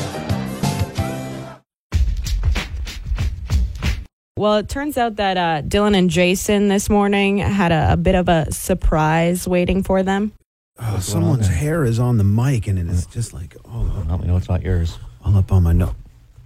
Well, 4.38 4.58
it 4.58 4.70
turns 4.70 4.96
out 4.96 5.16
that 5.16 5.38
uh, 5.38 5.64
Dylan 5.64 5.98
and 5.98 6.12
Jason 6.12 6.68
this 6.68 6.88
morning 6.88 7.40
had 7.40 7.72
a, 7.72 7.94
a 7.94 7.98
bit 7.98 8.14
of 8.14 8.30
a 8.30 8.52
surprise 8.52 9.48
waiting 9.48 9.82
for 9.82 10.04
them. 10.04 10.34
Oh, 10.80 11.00
someone's 11.00 11.48
hair 11.48 11.84
is 11.86 12.00
on 12.00 12.18
the 12.18 12.24
mic 12.24 12.68
and 12.68 12.80
it 12.80 12.88
is 12.88 13.06
just 13.06 13.32
like 13.34 13.56
all 13.66 13.86
up, 13.92 14.10
Let 14.10 14.20
me 14.22 14.28
know 14.28 14.38
it's 14.38 14.50
not 14.50 14.64
yours. 14.64 14.98
all 15.24 15.38
up 15.38 15.52
on 15.52 15.64
my 15.64 15.72
nose. 15.74 15.94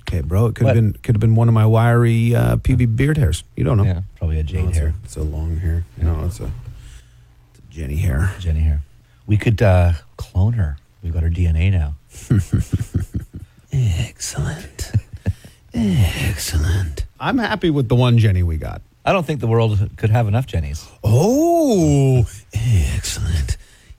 Okay, 0.02 0.22
bro. 0.22 0.48
It 0.48 0.56
could 0.56 0.68
have 0.68 0.76
been 0.76 0.94
could 0.94 1.16
have 1.16 1.20
been 1.22 1.36
one 1.36 1.48
of 1.48 1.54
my 1.54 1.66
wiry 1.66 2.36
uh, 2.36 2.58
PB 2.58 2.96
beard 2.96 3.18
hairs. 3.18 3.44
You 3.56 3.64
don't 3.64 3.78
know. 3.78 3.84
Yeah, 3.86 4.02
probably 4.18 4.40
a 4.40 4.44
No, 4.44 4.68
it's, 4.68 4.78
hair, 4.78 4.88
A, 4.88 4.94
it's 5.04 5.16
a 5.18 5.22
long 5.24 5.58
hair. 5.58 5.86
No, 5.98 6.26
it's 6.26 6.40
a, 6.40 6.46
it's 6.46 7.60
a 7.60 7.62
Jenny 7.74 7.98
hair. 7.98 8.34
Jenny 8.40 8.62
hair. 8.62 8.82
We 9.26 9.38
could 9.38 9.62
uh, 9.62 9.94
clone 10.18 10.54
her. 10.54 10.78
We've 11.04 11.14
got 11.14 11.24
her 11.24 11.30
DNA 11.30 11.72
now. 11.72 11.96
Excellent. 13.72 14.92
Excellent. 15.74 17.06
I'm 17.20 17.38
happy 17.38 17.70
with 17.70 17.88
the 17.90 17.96
one 17.96 18.18
Jenny 18.18 18.44
we 18.44 18.58
got. 18.58 18.82
I 19.06 19.14
don't 19.14 19.26
think 19.26 19.40
the 19.40 19.48
world 19.48 19.90
could 19.98 20.10
have 20.10 20.28
enough 20.28 20.48
Jennies. 20.48 20.86
Oh, 21.04 22.26
excellent. 22.54 23.58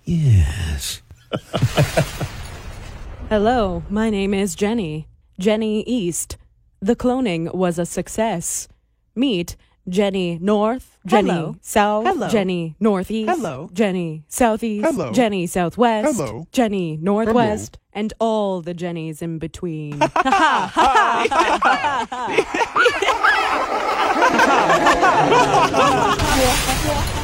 Yes. 0.08 1.02
Hello, 3.28 3.82
my 3.90 4.08
name 4.08 4.32
is 4.32 4.54
Jenny. 4.54 5.06
Jenny 5.38 5.82
East. 5.82 6.38
The 6.80 6.96
cloning 6.96 7.54
was 7.54 7.78
a 7.78 7.84
success. 7.84 8.68
Meet 9.14 9.56
Jenny 9.86 10.38
North, 10.40 10.96
Jenny 11.04 11.28
Hello. 11.28 11.56
South, 11.60 12.06
Hello. 12.06 12.28
Jenny 12.30 12.74
Northeast, 12.80 13.30
Hello. 13.30 13.68
Jenny 13.74 14.24
Southeast, 14.28 14.86
Hello. 14.86 15.12
Jenny 15.12 15.46
Southwest, 15.46 16.16
Hello. 16.16 16.46
Jenny 16.52 16.96
Northwest, 16.96 17.78
and 17.92 18.14
all 18.18 18.62
the 18.62 18.72
Jennies 18.72 19.20
in 19.20 19.38
between. 19.38 20.00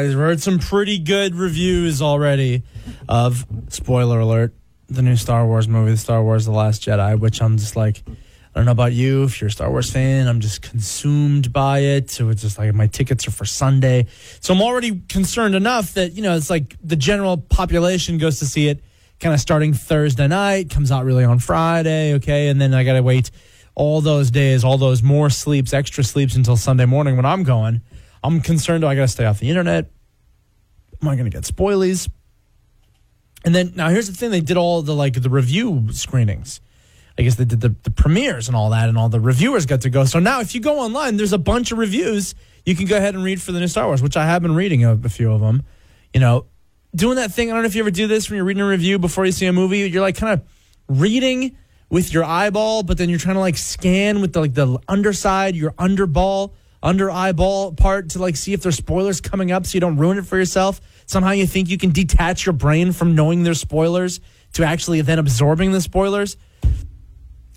I've 0.00 0.14
heard 0.14 0.40
some 0.40 0.58
pretty 0.58 0.98
good 0.98 1.34
reviews 1.34 2.00
already 2.00 2.62
of 3.08 3.46
spoiler 3.68 4.20
alert 4.20 4.54
the 4.88 5.02
new 5.02 5.16
Star 5.16 5.46
Wars 5.46 5.68
movie, 5.68 5.92
The 5.92 5.96
Star 5.98 6.22
Wars 6.22 6.46
The 6.46 6.52
Last 6.52 6.82
Jedi, 6.82 7.18
which 7.20 7.42
I'm 7.42 7.58
just 7.58 7.76
like 7.76 8.02
I 8.08 8.58
don't 8.58 8.64
know 8.64 8.72
about 8.72 8.92
you 8.92 9.24
if 9.24 9.40
you're 9.40 9.48
a 9.48 9.50
Star 9.52 9.70
Wars 9.70 9.90
fan, 9.90 10.26
I'm 10.26 10.40
just 10.40 10.62
consumed 10.62 11.52
by 11.52 11.80
it. 11.80 12.10
So 12.10 12.30
it's 12.30 12.42
just 12.42 12.58
like 12.58 12.74
my 12.74 12.86
tickets 12.86 13.28
are 13.28 13.30
for 13.30 13.44
Sunday. 13.44 14.06
So 14.40 14.54
I'm 14.54 14.62
already 14.62 15.02
concerned 15.08 15.54
enough 15.54 15.94
that, 15.94 16.14
you 16.14 16.22
know, 16.22 16.34
it's 16.34 16.50
like 16.50 16.76
the 16.82 16.96
general 16.96 17.36
population 17.36 18.18
goes 18.18 18.40
to 18.40 18.46
see 18.46 18.68
it 18.68 18.82
kind 19.20 19.34
of 19.34 19.40
starting 19.40 19.74
Thursday 19.74 20.26
night, 20.26 20.70
comes 20.70 20.90
out 20.90 21.04
really 21.04 21.24
on 21.24 21.38
Friday, 21.38 22.14
okay? 22.14 22.48
And 22.48 22.60
then 22.60 22.74
I 22.74 22.82
got 22.84 22.94
to 22.94 23.02
wait 23.02 23.30
all 23.74 24.00
those 24.00 24.30
days, 24.30 24.64
all 24.64 24.78
those 24.78 25.02
more 25.02 25.30
sleeps, 25.30 25.72
extra 25.72 26.02
sleeps 26.02 26.34
until 26.34 26.56
Sunday 26.56 26.86
morning 26.86 27.16
when 27.16 27.26
I'm 27.26 27.44
going. 27.44 27.82
I'm 28.22 28.40
concerned, 28.40 28.82
do 28.82 28.86
I 28.86 28.94
got 28.94 29.02
to 29.02 29.08
stay 29.08 29.24
off 29.24 29.38
the 29.38 29.48
internet? 29.48 29.90
Am 31.02 31.08
I 31.08 31.16
going 31.16 31.30
to 31.30 31.36
get 31.36 31.44
spoilies? 31.44 32.08
And 33.44 33.54
then 33.54 33.72
now 33.74 33.88
here's 33.88 34.06
the 34.06 34.14
thing: 34.14 34.30
they 34.30 34.40
did 34.40 34.56
all 34.56 34.82
the 34.82 34.94
like 34.94 35.14
the 35.14 35.30
review 35.30 35.88
screenings. 35.92 36.60
I 37.18 37.22
guess 37.22 37.34
they 37.34 37.44
did 37.44 37.60
the, 37.60 37.74
the 37.82 37.90
premieres 37.90 38.48
and 38.48 38.56
all 38.56 38.70
that, 38.70 38.88
and 38.88 38.96
all 38.96 39.08
the 39.08 39.20
reviewers 39.20 39.66
got 39.66 39.82
to 39.82 39.90
go. 39.90 40.04
So 40.04 40.18
now, 40.18 40.40
if 40.40 40.54
you 40.54 40.60
go 40.60 40.78
online, 40.78 41.16
there's 41.16 41.32
a 41.32 41.38
bunch 41.38 41.72
of 41.72 41.78
reviews 41.78 42.34
you 42.64 42.76
can 42.76 42.86
go 42.86 42.96
ahead 42.96 43.14
and 43.14 43.24
read 43.24 43.40
for 43.40 43.52
the 43.52 43.60
new 43.60 43.68
Star 43.68 43.86
Wars, 43.86 44.02
which 44.02 44.16
I 44.16 44.26
have 44.26 44.42
been 44.42 44.54
reading 44.54 44.84
a, 44.84 44.92
a 44.92 45.08
few 45.08 45.32
of 45.32 45.40
them. 45.40 45.62
You 46.12 46.20
know, 46.20 46.46
doing 46.94 47.16
that 47.16 47.32
thing. 47.32 47.50
I 47.50 47.54
don't 47.54 47.62
know 47.62 47.66
if 47.66 47.74
you 47.74 47.82
ever 47.82 47.90
do 47.90 48.06
this 48.06 48.28
when 48.28 48.36
you're 48.36 48.44
reading 48.44 48.62
a 48.62 48.68
review 48.68 48.98
before 48.98 49.24
you 49.24 49.32
see 49.32 49.46
a 49.46 49.52
movie. 49.52 49.78
You're 49.88 50.02
like 50.02 50.16
kind 50.16 50.38
of 50.38 50.46
reading 50.88 51.56
with 51.88 52.12
your 52.12 52.24
eyeball, 52.24 52.82
but 52.82 52.98
then 52.98 53.08
you're 53.08 53.18
trying 53.18 53.36
to 53.36 53.40
like 53.40 53.56
scan 53.56 54.20
with 54.20 54.32
the, 54.32 54.40
like 54.40 54.54
the 54.54 54.78
underside, 54.86 55.56
your 55.56 55.72
underball, 55.72 56.52
under 56.82 57.10
eyeball 57.10 57.72
part 57.72 58.10
to 58.10 58.18
like 58.18 58.36
see 58.36 58.52
if 58.52 58.62
there's 58.62 58.76
spoilers 58.76 59.20
coming 59.20 59.52
up, 59.52 59.66
so 59.66 59.76
you 59.76 59.80
don't 59.80 59.96
ruin 59.96 60.18
it 60.18 60.26
for 60.26 60.38
yourself. 60.38 60.80
Somehow 61.06 61.30
you 61.32 61.46
think 61.46 61.68
you 61.68 61.78
can 61.78 61.90
detach 61.90 62.46
your 62.46 62.52
brain 62.52 62.92
from 62.92 63.14
knowing 63.14 63.42
there's 63.42 63.60
spoilers 63.60 64.20
to 64.54 64.64
actually 64.64 65.00
then 65.02 65.18
absorbing 65.18 65.72
the 65.72 65.80
spoilers. 65.80 66.36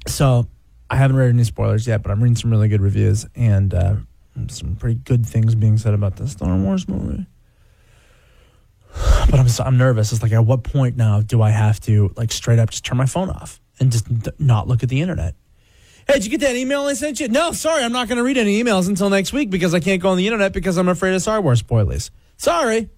So 0.07 0.47
I 0.89 0.97
haven't 0.97 1.17
read 1.17 1.29
any 1.29 1.43
spoilers 1.43 1.87
yet, 1.87 2.03
but 2.03 2.11
I'm 2.11 2.21
reading 2.21 2.35
some 2.35 2.51
really 2.51 2.67
good 2.67 2.81
reviews 2.81 3.25
and 3.35 3.73
uh, 3.73 3.95
some 4.47 4.75
pretty 4.75 4.95
good 4.95 5.25
things 5.25 5.55
being 5.55 5.77
said 5.77 5.93
about 5.93 6.17
the 6.17 6.27
Star 6.27 6.55
Wars 6.57 6.87
movie. 6.87 7.25
But 9.29 9.39
I'm 9.39 9.47
so, 9.47 9.63
I'm 9.63 9.77
nervous. 9.77 10.11
It's 10.11 10.21
like 10.21 10.33
at 10.33 10.45
what 10.45 10.63
point 10.63 10.97
now 10.97 11.21
do 11.21 11.41
I 11.41 11.49
have 11.49 11.79
to 11.81 12.13
like 12.15 12.31
straight 12.31 12.59
up 12.59 12.69
just 12.69 12.85
turn 12.85 12.97
my 12.97 13.05
phone 13.05 13.29
off 13.29 13.59
and 13.79 13.91
just 13.91 14.07
not 14.39 14.67
look 14.67 14.83
at 14.83 14.89
the 14.89 15.01
internet? 15.01 15.35
Hey, 16.07 16.15
did 16.15 16.25
you 16.25 16.31
get 16.31 16.41
that 16.41 16.55
email 16.55 16.81
I 16.81 16.93
sent 16.93 17.19
you? 17.19 17.27
No, 17.27 17.51
sorry, 17.53 17.83
I'm 17.83 17.91
not 17.91 18.07
going 18.07 18.17
to 18.17 18.23
read 18.23 18.37
any 18.37 18.61
emails 18.61 18.87
until 18.89 19.09
next 19.09 19.31
week 19.31 19.49
because 19.49 19.73
I 19.73 19.79
can't 19.79 20.01
go 20.01 20.09
on 20.09 20.17
the 20.17 20.27
internet 20.27 20.51
because 20.53 20.77
I'm 20.77 20.89
afraid 20.89 21.13
of 21.13 21.21
Star 21.21 21.41
Wars 21.41 21.59
spoilers. 21.59 22.11
Sorry. 22.37 22.89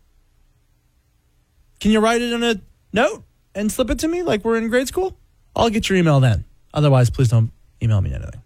Can 1.80 1.92
you 1.92 2.00
write 2.00 2.22
it 2.22 2.34
in 2.34 2.44
a 2.44 2.62
note 2.94 3.24
and 3.54 3.72
slip 3.72 3.90
it 3.92 4.00
to 4.00 4.08
me 4.08 4.24
like 4.24 4.44
we're 4.44 4.58
in 4.58 4.70
grade 4.70 4.88
school? 4.88 5.18
I'll 5.56 5.70
get 5.70 5.88
your 5.88 5.98
email 5.98 6.20
then. 6.20 6.46
Otherwise, 6.74 7.10
please 7.10 7.30
don't 7.30 7.52
email 7.82 8.02
me 8.02 8.14
anything. 8.14 8.42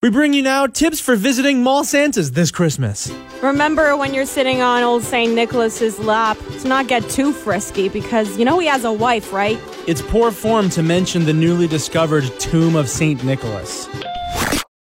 We 0.00 0.10
bring 0.10 0.32
you 0.32 0.42
now 0.42 0.68
tips 0.68 1.00
for 1.00 1.16
visiting 1.16 1.64
Mall 1.64 1.82
Santas 1.82 2.30
this 2.30 2.52
Christmas. 2.52 3.12
Remember 3.42 3.96
when 3.96 4.14
you're 4.14 4.26
sitting 4.26 4.62
on 4.62 4.84
old 4.84 5.02
St. 5.02 5.34
Nicholas's 5.34 5.98
lap 5.98 6.38
to 6.60 6.68
not 6.68 6.86
get 6.86 7.02
too 7.10 7.32
frisky 7.32 7.88
because 7.88 8.38
you 8.38 8.44
know 8.44 8.60
he 8.60 8.68
has 8.68 8.84
a 8.84 8.92
wife, 8.92 9.32
right? 9.32 9.58
It's 9.88 10.00
poor 10.00 10.30
form 10.30 10.70
to 10.70 10.84
mention 10.84 11.24
the 11.24 11.32
newly 11.32 11.66
discovered 11.66 12.22
tomb 12.38 12.76
of 12.76 12.88
St. 12.88 13.24
Nicholas. 13.24 13.88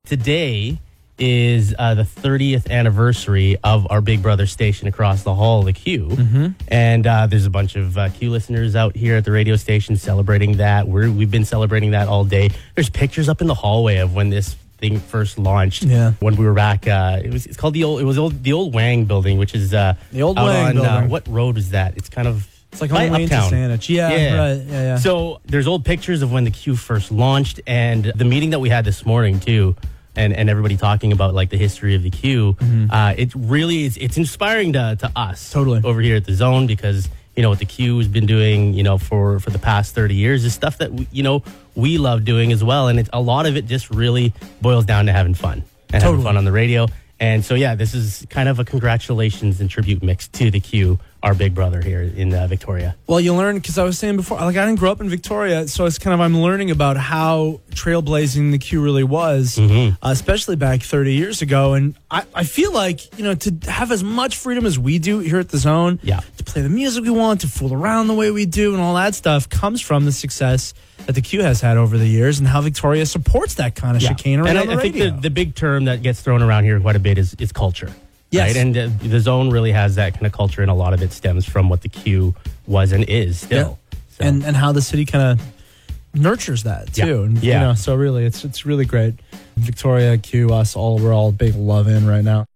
Today 0.05 0.81
is 1.17 1.77
uh, 1.79 1.95
the 1.95 2.03
30th 2.03 2.69
anniversary 2.69 3.57
of 3.63 3.87
our 3.91 4.01
Big 4.01 4.21
Brother 4.21 4.47
station 4.47 4.89
across 4.89 5.23
the 5.23 5.33
hall, 5.33 5.63
the 5.63 5.73
Q. 5.73 6.09
Mm-hmm. 6.09 6.47
And 6.67 7.07
uh, 7.07 7.29
there's 7.29 7.47
a 7.47 7.51
bunch 7.51 7.77
of 7.77 7.97
uh, 7.97 8.09
Q 8.09 8.31
listeners 8.31 8.75
out 8.75 8.97
here 8.97 9.19
at 9.19 9.25
the 9.25 9.31
radio 9.31 9.55
station 9.55 9.95
celebrating 9.95 10.57
that. 10.57 10.89
We're, 10.89 11.09
we've 11.09 11.31
been 11.31 11.45
celebrating 11.45 11.93
that 11.93 12.09
all 12.09 12.25
day. 12.25 12.51
There's 12.75 12.91
pictures 12.91 13.29
up 13.29 13.41
in 13.41 13.47
the 13.47 13.55
hallway 13.55 13.99
of 13.99 14.13
when 14.13 14.31
this 14.31 14.57
thing 14.89 15.01
first 15.01 15.39
launched. 15.39 15.85
Yeah. 15.85 16.13
When 16.21 16.37
we 16.37 16.45
were 16.45 16.55
back, 16.55 16.87
uh, 16.87 17.21
it 17.25 17.33
was 17.33 17.47
it's 17.47 17.57
called 17.57 17.75
the 17.75 17.85
old 17.85 18.01
it 18.01 18.05
was 18.05 18.19
old 18.19 18.43
the 18.43 18.53
old 18.53 18.75
Wang 18.75 19.05
building, 19.07 19.39
which 19.39 19.55
is 19.55 19.73
uh, 19.73 19.95
The 20.13 20.23
old 20.23 20.37
Wang 20.37 20.47
on, 20.47 20.79
Uh, 20.79 20.83
building. 20.83 21.11
what 21.11 21.27
road 21.29 21.57
is 21.59 21.71
that? 21.71 21.97
It's 21.97 22.09
kind 22.09 22.29
of 22.29 22.47
It's 22.73 22.81
like 22.81 22.91
by 22.91 23.09
on 23.09 23.23
Uptown. 23.23 23.51
Saanich. 23.53 23.89
Yeah, 23.89 24.09
right. 24.09 24.55
Yeah, 24.67 24.83
yeah. 24.83 24.97
So 24.99 25.41
there's 25.47 25.67
old 25.67 25.85
pictures 25.85 26.23
of 26.23 26.31
when 26.33 26.45
the 26.45 26.51
Q 26.51 26.77
first 26.77 27.11
launched 27.11 27.61
and 27.67 28.05
the 28.15 28.25
meeting 28.25 28.51
that 28.51 28.61
we 28.61 28.69
had 28.69 28.85
this 28.85 29.05
morning 29.07 29.41
too. 29.41 29.75
And, 30.17 30.33
and 30.33 30.49
everybody 30.49 30.77
talking 30.77 31.11
about 31.11 31.35
like 31.35 31.51
the 31.51 31.57
history 31.59 31.97
of 31.97 32.03
the 32.05 32.11
Q. 32.11 32.57
Uh, 32.89 33.15
it 33.19 33.31
really 33.35 33.83
is 33.87 33.97
it's 33.97 34.17
inspiring 34.17 34.73
to, 34.75 34.97
to 35.01 35.11
us 35.17 35.39
Mm-hmm. 35.51 35.59
Totally. 35.59 35.81
over 35.83 36.01
here 36.01 36.17
at 36.17 36.25
the 36.25 36.35
zone 36.35 36.67
because 36.69 37.09
you 37.37 37.43
know 37.43 37.51
what 37.51 37.59
the 37.59 37.65
Q 37.77 37.99
has 37.99 38.07
been 38.07 38.27
doing 38.27 38.75
you 38.79 38.85
know 38.85 38.97
for 38.99 39.41
for 39.41 39.51
the 39.51 39.59
past 39.59 39.93
30 39.95 40.15
years 40.15 40.45
is 40.45 40.55
stuff 40.55 40.79
that 40.79 40.93
we, 40.93 41.09
you 41.11 41.25
know 41.25 41.43
we 41.75 41.99
love 41.99 42.25
doing 42.25 42.53
as 42.53 42.63
well. 42.63 42.89
And 42.89 42.99
it's 42.99 43.11
a 43.13 43.21
lot 43.21 43.47
of 43.47 43.57
it 43.57 43.67
just 43.67 43.91
really 43.91 44.33
boils 44.61 44.85
down 44.85 45.07
to 45.07 45.13
having 45.13 45.35
fun 45.35 45.65
and 45.93 46.03
having 46.03 46.23
fun 46.23 46.37
on 46.37 46.45
the 46.45 46.53
radio. 46.53 46.87
And 47.21 47.45
so 47.45 47.55
yeah 47.55 47.75
this 47.75 47.95
is 47.95 48.27
kind 48.31 48.49
of 48.49 48.59
a 48.59 48.65
congratulations 48.65 49.61
and 49.61 49.71
tribute 49.71 50.03
mix 50.03 50.29
to 50.29 50.51
the 50.51 50.61
Q 50.61 50.99
our 51.25 51.35
big 51.35 51.55
brother 51.55 51.81
here 51.83 52.03
in 52.03 52.33
uh, 52.35 52.47
Victoria 52.47 52.95
Well, 53.07 53.19
you 53.19 53.35
learn 53.35 53.57
because 53.57 53.79
I 53.79 53.83
was 53.85 53.99
saying 53.99 54.17
before, 54.17 54.39
like 54.39 54.57
I 54.57 54.65
didn't 54.67 54.79
grow 54.79 54.93
up 54.93 55.01
in 55.01 55.09
Victoria, 55.09 55.67
so 55.67 55.87
it's 55.87 55.99
kind 55.99 56.15
of 56.15 56.21
I'm 56.21 56.39
learning 56.41 56.71
about 56.71 56.97
how 56.97 57.61
trailblazing 57.71 58.51
the 58.53 58.59
Q 58.59 58.83
really 58.83 59.05
was, 59.05 59.57
Mm-hmm. 59.57 59.95
uh, 60.05 60.11
especially 60.11 60.57
back 60.57 60.83
30 60.83 61.15
years 61.15 61.43
ago. 61.43 61.75
And 61.75 61.95
I, 62.11 62.25
I 62.35 62.45
feel 62.45 62.73
like 62.73 63.17
you 63.19 63.25
know 63.25 63.35
to 63.35 63.55
have 63.71 63.91
as 63.91 64.05
much 64.05 64.37
freedom 64.37 64.67
as 64.67 64.79
we 64.79 64.99
do 64.99 65.19
here 65.21 65.39
at 65.39 65.49
the 65.49 65.59
Zone, 65.59 65.99
Yeah. 66.03 66.21
to 66.37 66.45
play 66.45 66.63
the 66.63 66.69
music 66.69 67.05
we 67.05 67.11
want, 67.11 67.41
to 67.43 67.49
fool 67.49 67.73
around 67.73 68.07
the 68.09 68.15
way 68.15 68.31
we 68.31 68.47
do, 68.47 68.73
and 68.75 68.83
all 68.83 68.95
that 68.95 69.15
stuff 69.15 69.49
comes 69.49 69.81
from 69.81 70.05
the 70.05 70.13
success 70.13 70.75
that 71.07 71.15
the 71.15 71.21
Q 71.23 71.43
has 71.43 71.61
had 71.61 71.77
over 71.77 71.99
the 71.99 72.07
years, 72.07 72.39
and 72.39 72.47
how 72.49 72.61
Victoria 72.61 73.07
supports 73.07 73.55
that 73.55 73.75
kind 73.75 73.97
of 73.97 74.03
chicanery 74.03 74.49
and 74.49 74.59
I, 74.59 74.75
I 74.75 74.77
think 74.77 74.95
the, 74.95 75.11
the 75.11 75.31
big 75.31 75.55
term 75.55 75.85
that 75.87 76.03
gets 76.03 76.21
thrown 76.23 76.43
around 76.43 76.65
here 76.65 76.79
quite 76.81 76.97
a 76.97 77.01
bit 77.01 77.19
is, 77.19 77.35
is 77.39 77.53
culture. 77.53 77.91
Yes. 78.35 78.49
Right? 78.49 78.57
And 78.57 78.77
uh, 78.77 78.89
the 79.03 79.21
zone 79.21 79.51
really 79.51 79.73
has 79.73 79.95
that 79.95 80.15
kind 80.15 80.27
of 80.27 80.33
culture, 80.33 80.61
and 80.63 80.71
a 80.71 80.75
lot 80.75 80.93
of 80.93 81.03
it 81.03 81.13
stems 81.13 81.45
from 81.45 81.69
what 81.69 81.83
the 81.83 81.89
Q 81.89 82.35
was 82.67 82.93
and 82.93 83.05
is 83.05 83.41
still. 83.41 83.79
So- 84.19 84.25
and 84.25 84.45
and 84.45 84.57
how 84.57 84.73
the 84.73 84.83
city 84.83 85.05
kind 85.05 85.41
of 85.41 85.47
nurtures 86.15 86.63
that 86.63 86.97
Yeah. 86.97 87.05
too. 87.07 87.23
And, 87.25 87.43
Yeah. 87.43 87.55
You 87.55 87.67
know, 87.69 87.75
so 87.75 87.95
really, 87.95 88.25
it's 88.25 88.45
it's 88.45 88.65
really 88.67 88.85
great. 88.85 89.15
Victoria, 89.57 90.19
Q, 90.19 90.51
us 90.53 90.77
all 90.77 90.99
we're 90.99 91.13
all 91.13 91.33
big 91.33 91.55
love 91.57 91.89
in 91.89 92.07
right 92.07 92.25
now. 92.25 92.47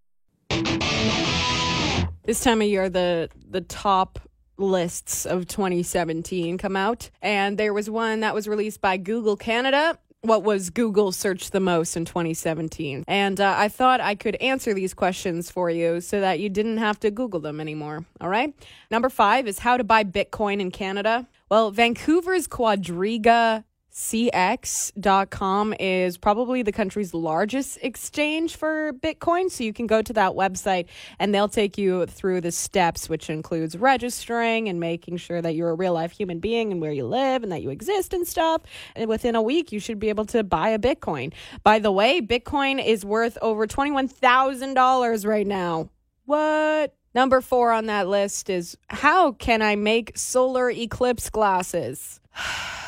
This 2.25 2.41
time 2.41 2.61
of 2.61 2.69
year, 2.69 2.89
the 2.91 3.29
the 3.51 3.63
top 3.63 4.19
lists 4.59 5.25
of 5.25 5.47
2017 5.49 6.59
come 6.59 6.77
out, 6.77 7.11
and 7.23 7.57
there 7.57 7.73
was 7.73 7.89
one 7.89 8.21
that 8.21 8.35
was 8.35 8.47
released 8.47 8.81
by 8.81 8.97
Google 8.99 9.37
Canada. 9.37 9.97
What 10.23 10.43
was 10.43 10.71
Google 10.71 11.13
searched 11.13 11.53
the 11.53 11.61
most 11.61 11.97
in 11.97 12.05
2017? 12.05 13.05
And 13.07 13.41
uh, 13.41 13.55
I 13.57 13.69
thought 13.69 14.01
I 14.01 14.17
could 14.17 14.35
answer 14.37 14.75
these 14.75 14.93
questions 14.93 15.49
for 15.49 15.71
you 15.71 16.01
so 16.01 16.21
that 16.21 16.41
you 16.41 16.49
didn't 16.49 16.79
have 16.79 16.99
to 17.01 17.11
Google 17.13 17.39
them 17.39 17.61
anymore. 17.61 18.05
All 18.21 18.29
right. 18.29 18.53
Number 18.91 19.11
five 19.11 19.47
is 19.47 19.61
how 19.61 19.77
to 19.77 19.85
buy 19.85 20.03
Bitcoin 20.03 20.61
in 20.61 20.73
Canada. 20.73 21.29
Well, 21.49 21.71
Vancouver's 21.71 22.49
Quadriga 22.49 23.63
CX.com 23.99 25.75
is 25.81 26.19
probably 26.19 26.63
the 26.63 26.71
country's 26.71 27.13
largest 27.13 27.79
exchange 27.83 28.55
for 28.55 28.93
Bitcoin. 28.93 29.51
So 29.51 29.65
you 29.65 29.73
can 29.73 29.89
go 29.89 30.03
to 30.03 30.13
that 30.13 30.35
website 30.35 30.87
and 31.19 31.35
they'll 31.35 31.49
take 31.49 31.77
you 31.77 32.07
through 32.07 32.43
the 32.43 32.53
steps, 32.53 33.09
which 33.09 33.29
includes 33.29 33.77
registering 33.77 34.69
and 34.69 34.79
making 34.79 35.17
sure 35.17 35.43
that 35.43 35.57
you're 35.57 35.71
a 35.71 35.75
real 35.75 35.95
life 35.95 36.13
human 36.13 36.39
being 36.39 36.71
and 36.71 36.81
where 36.81 36.93
you 36.93 37.07
live 37.07 37.43
and 37.43 37.51
that 37.51 37.61
you 37.61 37.71
exist 37.71 38.13
and 38.13 38.25
stuff. 38.27 38.63
And 38.95 39.09
within 39.11 39.35
a 39.35 39.43
week, 39.43 39.73
you 39.73 39.81
should 39.81 39.99
be 39.99 40.11
able 40.11 40.27
to 40.27 40.45
buy 40.45 40.69
a 40.69 40.79
Bitcoin. 40.79 41.33
By 41.65 41.81
the 41.81 41.91
way, 41.91 42.21
Bitcoin 42.21 42.83
is 42.83 43.05
worth 43.05 43.37
over 43.43 43.67
$21,000 43.67 45.27
right 45.27 45.47
now. 45.47 45.91
What? 46.25 46.95
Number 47.17 47.41
four 47.41 47.73
on 47.73 47.87
that 47.87 48.07
list 48.07 48.49
is 48.49 48.79
how 48.87 49.33
can 49.33 49.61
I 49.61 49.75
make 49.75 50.17
solar 50.17 50.71
eclipse 50.71 51.31
glasses? 51.31 52.21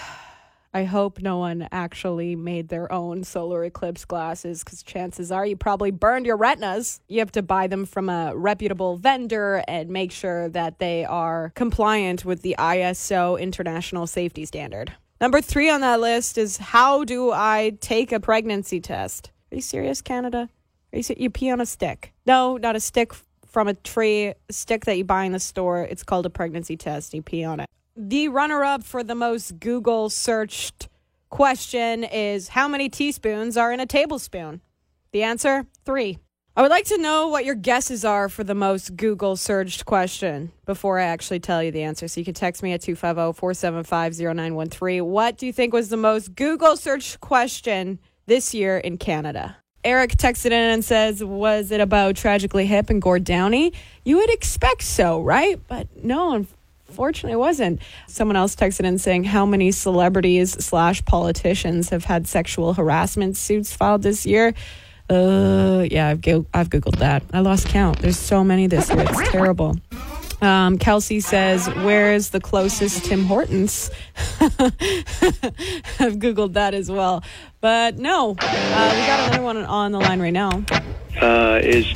I 0.72 0.84
hope 0.84 1.20
no 1.20 1.38
one 1.38 1.68
actually 1.72 2.36
made 2.36 2.68
their 2.68 2.92
own 2.92 3.24
solar 3.24 3.64
eclipse 3.64 4.04
glasses 4.04 4.62
because 4.62 4.84
chances 4.84 5.32
are 5.32 5.44
you 5.44 5.56
probably 5.56 5.90
burned 5.90 6.26
your 6.26 6.36
retinas. 6.36 7.00
You 7.08 7.18
have 7.18 7.32
to 7.32 7.42
buy 7.42 7.66
them 7.66 7.86
from 7.86 8.08
a 8.08 8.32
reputable 8.36 8.96
vendor 8.96 9.64
and 9.66 9.90
make 9.90 10.12
sure 10.12 10.48
that 10.50 10.78
they 10.78 11.04
are 11.04 11.50
compliant 11.56 12.24
with 12.24 12.42
the 12.42 12.54
ISO 12.56 13.40
International 13.40 14.06
Safety 14.06 14.44
Standard. 14.44 14.92
Number 15.20 15.40
three 15.40 15.68
on 15.68 15.80
that 15.80 15.98
list 15.98 16.38
is 16.38 16.56
how 16.58 17.02
do 17.02 17.32
I 17.32 17.76
take 17.80 18.12
a 18.12 18.20
pregnancy 18.20 18.80
test? 18.80 19.32
Are 19.50 19.56
you 19.56 19.62
serious, 19.62 20.00
Canada? 20.00 20.48
Are 20.92 20.96
you, 20.96 21.02
se- 21.02 21.16
you 21.18 21.30
pee 21.30 21.50
on 21.50 21.60
a 21.60 21.66
stick? 21.66 22.12
No, 22.26 22.56
not 22.56 22.76
a 22.76 22.80
stick 22.80 23.12
from 23.44 23.66
a 23.66 23.74
tree, 23.74 24.28
a 24.28 24.52
stick 24.52 24.84
that 24.84 24.96
you 24.96 25.04
buy 25.04 25.24
in 25.24 25.32
the 25.32 25.40
store. 25.40 25.82
It's 25.82 26.04
called 26.04 26.26
a 26.26 26.30
pregnancy 26.30 26.76
test. 26.76 27.12
You 27.12 27.22
pee 27.22 27.42
on 27.42 27.58
it. 27.58 27.66
The 28.02 28.28
runner 28.28 28.64
up 28.64 28.82
for 28.82 29.04
the 29.04 29.14
most 29.14 29.60
Google 29.60 30.08
searched 30.08 30.88
question 31.28 32.02
is 32.02 32.48
how 32.48 32.66
many 32.66 32.88
teaspoons 32.88 33.58
are 33.58 33.70
in 33.74 33.78
a 33.78 33.84
tablespoon? 33.84 34.62
The 35.12 35.22
answer 35.22 35.66
three. 35.84 36.16
I 36.56 36.62
would 36.62 36.70
like 36.70 36.86
to 36.86 36.96
know 36.96 37.28
what 37.28 37.44
your 37.44 37.54
guesses 37.54 38.02
are 38.02 38.30
for 38.30 38.42
the 38.42 38.54
most 38.54 38.96
Google 38.96 39.36
searched 39.36 39.84
question 39.84 40.50
before 40.64 40.98
I 40.98 41.04
actually 41.04 41.40
tell 41.40 41.62
you 41.62 41.70
the 41.70 41.82
answer. 41.82 42.08
So 42.08 42.22
you 42.22 42.24
can 42.24 42.32
text 42.32 42.62
me 42.62 42.72
at 42.72 42.80
250 42.80 43.38
475 43.38 44.18
0913. 44.18 45.04
What 45.04 45.36
do 45.36 45.44
you 45.44 45.52
think 45.52 45.74
was 45.74 45.90
the 45.90 45.98
most 45.98 46.34
Google 46.34 46.78
searched 46.78 47.20
question 47.20 47.98
this 48.24 48.54
year 48.54 48.78
in 48.78 48.96
Canada? 48.96 49.58
Eric 49.84 50.12
texted 50.12 50.46
in 50.46 50.52
and 50.52 50.82
says, 50.82 51.22
Was 51.22 51.70
it 51.70 51.82
about 51.82 52.16
Tragically 52.16 52.64
Hip 52.64 52.88
and 52.88 53.02
Gord 53.02 53.24
Downie? 53.24 53.74
You 54.06 54.16
would 54.16 54.30
expect 54.30 54.84
so, 54.84 55.20
right? 55.20 55.60
But 55.68 56.02
no, 56.02 56.46
unfortunately, 56.90 57.32
it 57.34 57.38
wasn't. 57.38 57.80
Someone 58.08 58.36
else 58.36 58.56
texted 58.56 58.84
in 58.84 58.98
saying, 58.98 59.24
How 59.24 59.46
many 59.46 59.70
celebrities 59.70 60.52
slash 60.64 61.04
politicians 61.04 61.88
have 61.90 62.04
had 62.04 62.26
sexual 62.26 62.74
harassment 62.74 63.36
suits 63.36 63.72
filed 63.74 64.02
this 64.02 64.26
year? 64.26 64.54
Uh, 65.08 65.86
yeah, 65.90 66.08
I've, 66.08 66.20
go- 66.20 66.46
I've 66.52 66.68
Googled 66.68 66.98
that. 66.98 67.22
I 67.32 67.40
lost 67.40 67.68
count. 67.68 67.98
There's 68.00 68.18
so 68.18 68.44
many 68.44 68.66
this 68.66 68.88
year. 68.90 69.00
It's 69.08 69.30
terrible. 69.30 69.76
Um, 70.40 70.78
Kelsey 70.78 71.20
says, 71.20 71.68
Where's 71.68 72.30
the 72.30 72.40
closest 72.40 73.04
Tim 73.04 73.24
Hortons? 73.24 73.90
I've 74.40 76.16
Googled 76.18 76.54
that 76.54 76.74
as 76.74 76.90
well. 76.90 77.22
But 77.60 77.98
no, 77.98 78.30
uh, 78.40 78.94
we 78.94 79.06
got 79.06 79.28
another 79.28 79.42
one 79.42 79.58
on 79.58 79.92
the 79.92 79.98
line 80.00 80.20
right 80.20 80.32
now. 80.32 80.64
Uh, 81.20 81.60
is 81.62 81.86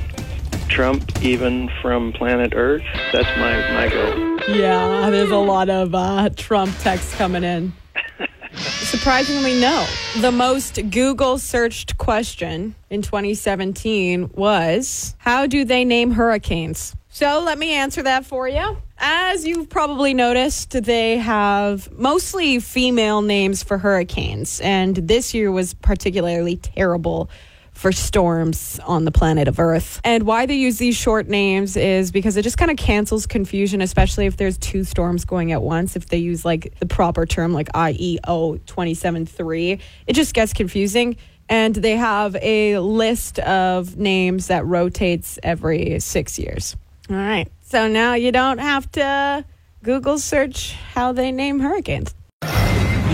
Trump 0.75 1.23
even 1.23 1.71
from 1.81 2.13
planet 2.13 2.53
Earth? 2.57 2.83
That's 3.13 3.29
my, 3.39 3.57
my 3.75 3.89
goal. 3.89 4.57
Yeah, 4.57 5.09
there's 5.09 5.31
a 5.31 5.37
lot 5.37 5.71
of 5.71 5.95
uh, 5.95 6.31
Trump 6.31 6.77
texts 6.81 7.15
coming 7.15 7.45
in. 7.45 7.73
Surprisingly, 8.57 9.61
no. 9.61 9.87
The 10.21 10.33
most 10.33 10.81
Google 10.91 11.39
searched 11.39 11.97
question 11.97 12.75
in 12.91 13.03
2017 13.03 14.31
was 14.35 15.15
How 15.19 15.47
do 15.47 15.65
they 15.65 15.85
name 15.85 16.11
hurricanes? 16.11 16.97
So 17.09 17.41
let 17.47 17.57
me 17.57 17.75
answer 17.75 18.03
that 18.03 18.27
for 18.27 18.49
you. 18.49 18.77
As 18.99 19.47
you've 19.47 19.69
probably 19.69 20.13
noticed, 20.13 20.71
they 20.71 21.19
have 21.19 21.89
mostly 21.93 22.59
female 22.59 23.23
names 23.23 23.63
for 23.63 23.79
hurricanes, 23.79 24.61
and 24.61 24.97
this 24.97 25.35
year 25.35 25.53
was 25.53 25.73
particularly 25.75 26.57
terrible 26.57 27.31
for 27.75 27.93
storms 27.93 28.81
on 28.85 29.05
the 29.05 29.11
planet 29.11 29.49
of 29.49 29.59
Earth. 29.59 30.01
And 30.05 30.23
why 30.23 30.47
they 30.47 30.55
use 30.55 30.79
these 30.79 30.97
short 30.97 31.29
names 31.29 31.77
is 31.77 32.11
because 32.11 32.37
it 32.37 32.43
just 32.43 32.57
kind 32.57 32.71
of 32.71 32.77
cancels 32.77 33.27
confusion, 33.27 33.81
especially 33.83 34.27
if 34.27 34.37
there's 34.37 34.57
two 34.57 34.85
storms 34.85 35.25
going 35.25 35.53
at 35.53 35.61
once. 35.61 35.97
If 35.97 36.09
they 36.09 36.19
use 36.19 36.45
like 36.45 36.79
the 36.79 36.87
proper 36.87 37.27
term, 37.27 37.53
like 37.53 37.69
IEO 37.73 38.61
27.3, 38.61 39.81
it 40.07 40.13
just 40.15 40.35
gets 40.35 40.53
confusing. 40.53 41.17
And 41.49 41.75
they 41.75 41.97
have 41.97 42.37
a 42.37 42.79
list 42.79 43.39
of 43.41 43.99
names 43.99 44.47
that 44.47 44.65
rotates 44.65 45.39
every 45.43 46.01
six 46.01 46.39
years. 46.39 46.77
All 47.11 47.17
right. 47.17 47.51
So 47.63 47.87
now 47.87 48.15
you 48.15 48.33
don't 48.33 48.59
have 48.59 48.91
to 48.93 49.45
Google 49.83 50.19
search 50.19 50.73
how 50.95 51.13
they 51.13 51.33
name 51.33 51.61
hurricanes. 51.61 52.15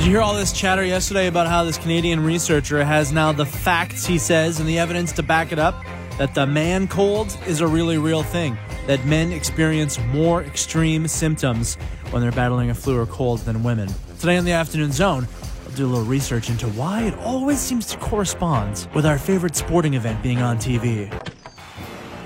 Did 0.00 0.06
you 0.06 0.12
hear 0.12 0.22
all 0.22 0.34
this 0.34 0.52
chatter 0.52 0.82
yesterday 0.82 1.26
about 1.26 1.46
how 1.46 1.62
this 1.62 1.76
Canadian 1.76 2.24
researcher 2.24 2.82
has 2.82 3.12
now 3.12 3.32
the 3.32 3.44
facts, 3.44 4.06
he 4.06 4.16
says, 4.16 4.58
and 4.58 4.66
the 4.66 4.78
evidence 4.78 5.12
to 5.12 5.22
back 5.22 5.52
it 5.52 5.58
up 5.58 5.84
that 6.16 6.34
the 6.34 6.46
man 6.46 6.88
cold 6.88 7.36
is 7.46 7.60
a 7.60 7.66
really 7.66 7.98
real 7.98 8.22
thing? 8.22 8.56
That 8.86 9.04
men 9.04 9.30
experience 9.30 9.98
more 10.06 10.42
extreme 10.42 11.06
symptoms 11.06 11.74
when 12.12 12.22
they're 12.22 12.32
battling 12.32 12.70
a 12.70 12.74
flu 12.74 12.98
or 12.98 13.04
cold 13.04 13.40
than 13.40 13.62
women. 13.62 13.90
Today 14.18 14.38
on 14.38 14.46
the 14.46 14.52
Afternoon 14.52 14.90
Zone, 14.90 15.28
I'll 15.66 15.72
do 15.72 15.84
a 15.84 15.90
little 15.90 16.06
research 16.06 16.48
into 16.48 16.66
why 16.68 17.02
it 17.02 17.14
always 17.18 17.58
seems 17.58 17.84
to 17.88 17.98
correspond 17.98 18.88
with 18.94 19.04
our 19.04 19.18
favorite 19.18 19.54
sporting 19.54 19.92
event 19.92 20.22
being 20.22 20.40
on 20.40 20.56
TV. 20.56 21.12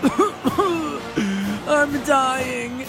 I'm 1.67 2.05
dying. 2.05 2.87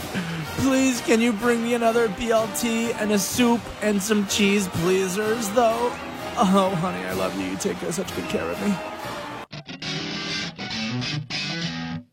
Please, 0.66 1.00
can 1.02 1.22
you 1.22 1.32
bring 1.32 1.62
me 1.62 1.76
another 1.76 2.08
BLT 2.08 2.96
and 3.00 3.12
a 3.12 3.20
soup 3.20 3.62
and 3.84 4.02
some 4.02 4.26
cheese 4.26 4.68
pleasers, 4.68 5.48
though? 5.50 5.92
Oh, 6.38 6.76
honey, 6.82 7.06
I 7.06 7.14
love 7.14 7.40
you. 7.40 7.46
You 7.46 7.56
take 7.56 7.78
such 7.78 8.16
good 8.16 8.28
care 8.30 8.50
of 8.50 8.60
me. 8.60 8.76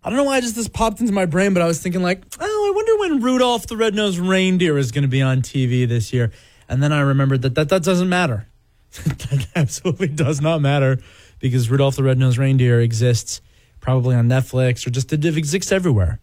I 0.04 0.10
don't 0.10 0.16
know 0.18 0.24
why 0.24 0.38
just 0.42 0.54
this 0.54 0.68
popped 0.68 1.00
into 1.00 1.14
my 1.14 1.24
brain, 1.24 1.54
but 1.54 1.62
I 1.62 1.66
was 1.66 1.80
thinking 1.80 2.02
like, 2.02 2.24
oh, 2.40 2.44
I 2.44 2.72
wonder 2.76 2.98
when 2.98 3.22
Rudolph 3.22 3.68
the 3.68 3.76
Red-Nosed 3.78 4.18
Reindeer 4.18 4.76
is 4.76 4.92
going 4.92 5.02
to 5.02 5.08
be 5.08 5.22
on 5.22 5.40
TV 5.40 5.88
this 5.88 6.12
year. 6.12 6.30
And 6.68 6.82
then 6.82 6.92
I 6.92 7.00
remembered 7.00 7.40
that 7.42 7.54
that, 7.54 7.70
that 7.70 7.82
doesn't 7.82 8.10
matter. 8.10 8.48
that 8.92 9.46
absolutely 9.56 10.08
does 10.08 10.42
not 10.42 10.60
matter 10.60 10.98
because 11.38 11.70
Rudolph 11.70 11.96
the 11.96 12.02
Red-Nosed 12.02 12.36
Reindeer 12.36 12.82
exists 12.82 13.40
probably 13.80 14.14
on 14.14 14.28
Netflix 14.28 14.86
or 14.86 14.90
just 14.90 15.10
it 15.10 15.24
exists 15.24 15.72
everywhere. 15.72 16.20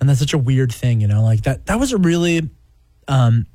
And 0.00 0.08
that's 0.08 0.20
such 0.20 0.32
a 0.32 0.38
weird 0.38 0.72
thing, 0.72 1.00
you 1.00 1.08
know, 1.08 1.22
like 1.22 1.42
that 1.42 1.66
that 1.66 1.78
was 1.78 1.92
a 1.92 1.98
really 1.98 2.48
um 3.08 3.46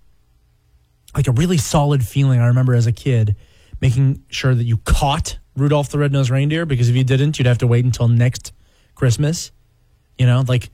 like 1.15 1.27
a 1.27 1.31
really 1.31 1.57
solid 1.57 2.05
feeling 2.05 2.39
I 2.39 2.47
remember 2.47 2.75
as 2.75 2.87
a 2.87 2.91
kid 2.91 3.35
making 3.81 4.23
sure 4.29 4.53
that 4.53 4.63
you 4.63 4.77
caught 4.77 5.37
Rudolph 5.55 5.89
the 5.89 5.97
Red-Nosed 5.97 6.29
Reindeer 6.29 6.65
because 6.65 6.89
if 6.89 6.95
you 6.95 7.03
didn't, 7.03 7.39
you'd 7.39 7.47
have 7.47 7.59
to 7.59 7.67
wait 7.67 7.85
until 7.85 8.07
next 8.07 8.53
Christmas. 8.93 9.51
You 10.17 10.25
know, 10.25 10.43
like 10.47 10.69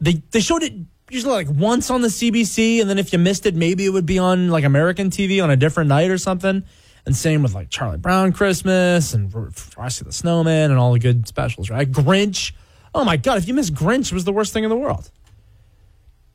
they 0.00 0.22
they 0.30 0.40
showed 0.40 0.62
it 0.62 0.72
usually 1.10 1.32
like 1.32 1.48
once 1.50 1.90
on 1.90 2.02
the 2.02 2.08
CBC, 2.08 2.80
and 2.80 2.88
then 2.88 2.98
if 2.98 3.12
you 3.12 3.18
missed 3.18 3.46
it, 3.46 3.54
maybe 3.54 3.84
it 3.84 3.90
would 3.90 4.06
be 4.06 4.18
on 4.18 4.48
like 4.48 4.64
American 4.64 5.10
TV 5.10 5.42
on 5.42 5.50
a 5.50 5.56
different 5.56 5.88
night 5.88 6.10
or 6.10 6.18
something. 6.18 6.64
And 7.04 7.16
same 7.16 7.42
with 7.42 7.54
like 7.54 7.68
Charlie 7.68 7.98
Brown 7.98 8.32
Christmas 8.32 9.12
and 9.12 9.32
Frosty 9.54 10.04
the 10.04 10.12
Snowman 10.12 10.70
and 10.70 10.78
all 10.78 10.92
the 10.92 10.98
good 10.98 11.26
specials, 11.26 11.68
right? 11.68 11.90
Grinch. 11.90 12.52
Oh 12.94 13.04
my 13.04 13.16
God, 13.16 13.38
if 13.38 13.48
you 13.48 13.54
missed 13.54 13.74
Grinch, 13.74 14.06
it 14.06 14.12
was 14.12 14.24
the 14.24 14.32
worst 14.32 14.52
thing 14.52 14.64
in 14.64 14.70
the 14.70 14.76
world. 14.76 15.10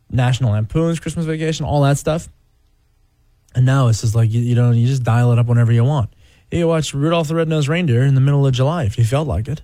National 0.09 0.51
Lampoon's 0.51 0.99
Christmas 0.99 1.25
Vacation, 1.25 1.65
all 1.65 1.81
that 1.83 1.97
stuff. 1.97 2.29
And 3.53 3.65
now 3.65 3.87
it's 3.87 4.01
just 4.01 4.15
like 4.15 4.31
you, 4.31 4.41
you 4.41 4.55
know, 4.55 4.71
you 4.71 4.87
just 4.87 5.03
dial 5.03 5.31
it 5.31 5.39
up 5.39 5.47
whenever 5.47 5.71
you 5.71 5.83
want. 5.83 6.09
You 6.51 6.67
watch 6.67 6.93
Rudolph 6.93 7.27
the 7.27 7.35
Red-Nosed 7.35 7.67
Reindeer 7.67 8.03
in 8.03 8.15
the 8.15 8.21
middle 8.21 8.45
of 8.45 8.53
July 8.53 8.85
if 8.85 8.97
you 8.97 9.03
felt 9.03 9.27
like 9.27 9.47
it. 9.47 9.61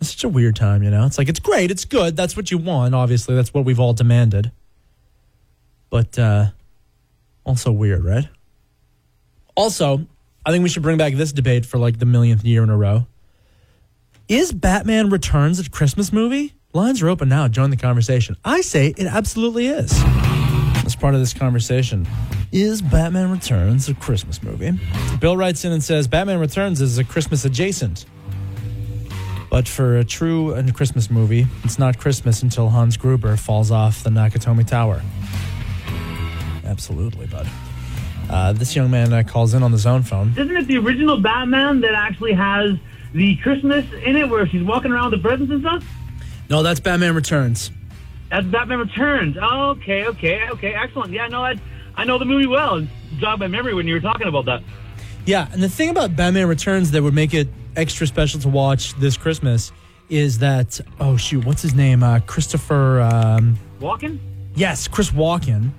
It's 0.00 0.10
such 0.10 0.24
a 0.24 0.28
weird 0.28 0.56
time, 0.56 0.82
you 0.82 0.90
know? 0.90 1.06
It's 1.06 1.16
like, 1.16 1.28
it's 1.28 1.38
great, 1.40 1.70
it's 1.70 1.84
good, 1.84 2.16
that's 2.16 2.36
what 2.36 2.50
you 2.50 2.58
want, 2.58 2.94
obviously, 2.94 3.34
that's 3.34 3.54
what 3.54 3.64
we've 3.64 3.80
all 3.80 3.92
demanded. 3.92 4.50
But 5.90 6.18
uh, 6.18 6.46
also 7.44 7.70
weird, 7.70 8.04
right? 8.04 8.28
Also, 9.54 10.06
I 10.44 10.50
think 10.50 10.62
we 10.62 10.68
should 10.68 10.82
bring 10.82 10.98
back 10.98 11.14
this 11.14 11.32
debate 11.32 11.64
for 11.64 11.78
like 11.78 11.98
the 11.98 12.06
millionth 12.06 12.44
year 12.44 12.62
in 12.62 12.70
a 12.70 12.76
row. 12.76 13.06
Is 14.32 14.50
Batman 14.50 15.10
Returns 15.10 15.60
a 15.60 15.68
Christmas 15.68 16.10
movie? 16.10 16.54
Lines 16.72 17.02
are 17.02 17.10
open 17.10 17.28
now. 17.28 17.48
Join 17.48 17.68
the 17.68 17.76
conversation. 17.76 18.34
I 18.46 18.62
say 18.62 18.94
it 18.96 19.06
absolutely 19.06 19.66
is. 19.66 19.92
As 20.86 20.96
part 20.96 21.12
of 21.12 21.20
this 21.20 21.34
conversation, 21.34 22.08
is 22.50 22.80
Batman 22.80 23.30
Returns 23.30 23.90
a 23.90 23.94
Christmas 23.94 24.42
movie? 24.42 24.72
Bill 25.20 25.36
writes 25.36 25.66
in 25.66 25.72
and 25.72 25.84
says 25.84 26.08
Batman 26.08 26.38
Returns 26.38 26.80
is 26.80 26.96
a 26.96 27.04
Christmas 27.04 27.44
adjacent. 27.44 28.06
But 29.50 29.68
for 29.68 29.98
a 29.98 30.04
true 30.04 30.56
Christmas 30.72 31.10
movie, 31.10 31.46
it's 31.62 31.78
not 31.78 31.98
Christmas 31.98 32.42
until 32.42 32.70
Hans 32.70 32.96
Gruber 32.96 33.36
falls 33.36 33.70
off 33.70 34.02
the 34.02 34.08
Nakatomi 34.08 34.66
Tower. 34.66 35.02
Absolutely, 36.64 37.26
bud. 37.26 37.46
Uh, 38.30 38.54
this 38.54 38.74
young 38.74 38.90
man 38.90 39.12
uh, 39.12 39.24
calls 39.24 39.52
in 39.52 39.62
on 39.62 39.72
the 39.72 39.78
zone 39.78 40.02
phone. 40.02 40.30
Isn't 40.30 40.56
it 40.56 40.66
the 40.68 40.78
original 40.78 41.20
Batman 41.20 41.82
that 41.82 41.92
actually 41.92 42.32
has 42.32 42.78
the 43.12 43.36
Christmas 43.36 43.84
in 44.04 44.16
it 44.16 44.28
where 44.28 44.46
she's 44.46 44.62
walking 44.62 44.90
around 44.92 45.10
with 45.10 45.22
the 45.22 45.28
presents 45.28 45.50
and 45.52 45.60
stuff? 45.60 45.84
No, 46.50 46.62
that's 46.62 46.80
Batman 46.80 47.14
Returns. 47.14 47.70
That's 48.30 48.46
Batman 48.46 48.78
Returns. 48.80 49.36
Oh, 49.40 49.70
okay, 49.70 50.06
okay, 50.06 50.48
okay, 50.50 50.74
excellent. 50.74 51.12
Yeah, 51.12 51.28
no, 51.28 51.42
I, 51.44 51.56
I 51.96 52.04
know 52.04 52.18
the 52.18 52.24
movie 52.24 52.46
well. 52.46 52.86
Jogged 53.18 53.40
my 53.40 53.46
memory 53.48 53.74
when 53.74 53.86
you 53.86 53.94
were 53.94 54.00
talking 54.00 54.26
about 54.26 54.46
that. 54.46 54.62
Yeah, 55.26 55.48
and 55.52 55.62
the 55.62 55.68
thing 55.68 55.90
about 55.90 56.16
Batman 56.16 56.48
Returns 56.48 56.90
that 56.92 57.02
would 57.02 57.14
make 57.14 57.32
it 57.34 57.48
extra 57.76 58.06
special 58.06 58.40
to 58.40 58.48
watch 58.48 58.94
this 58.94 59.16
Christmas 59.16 59.72
is 60.08 60.38
that 60.40 60.78
oh 61.00 61.16
shoot, 61.16 61.44
what's 61.46 61.62
his 61.62 61.74
name? 61.74 62.02
Uh, 62.02 62.20
Christopher. 62.26 63.00
Um, 63.00 63.58
Walken? 63.80 64.18
yes, 64.54 64.88
Chris 64.88 65.10
Walken 65.10 65.70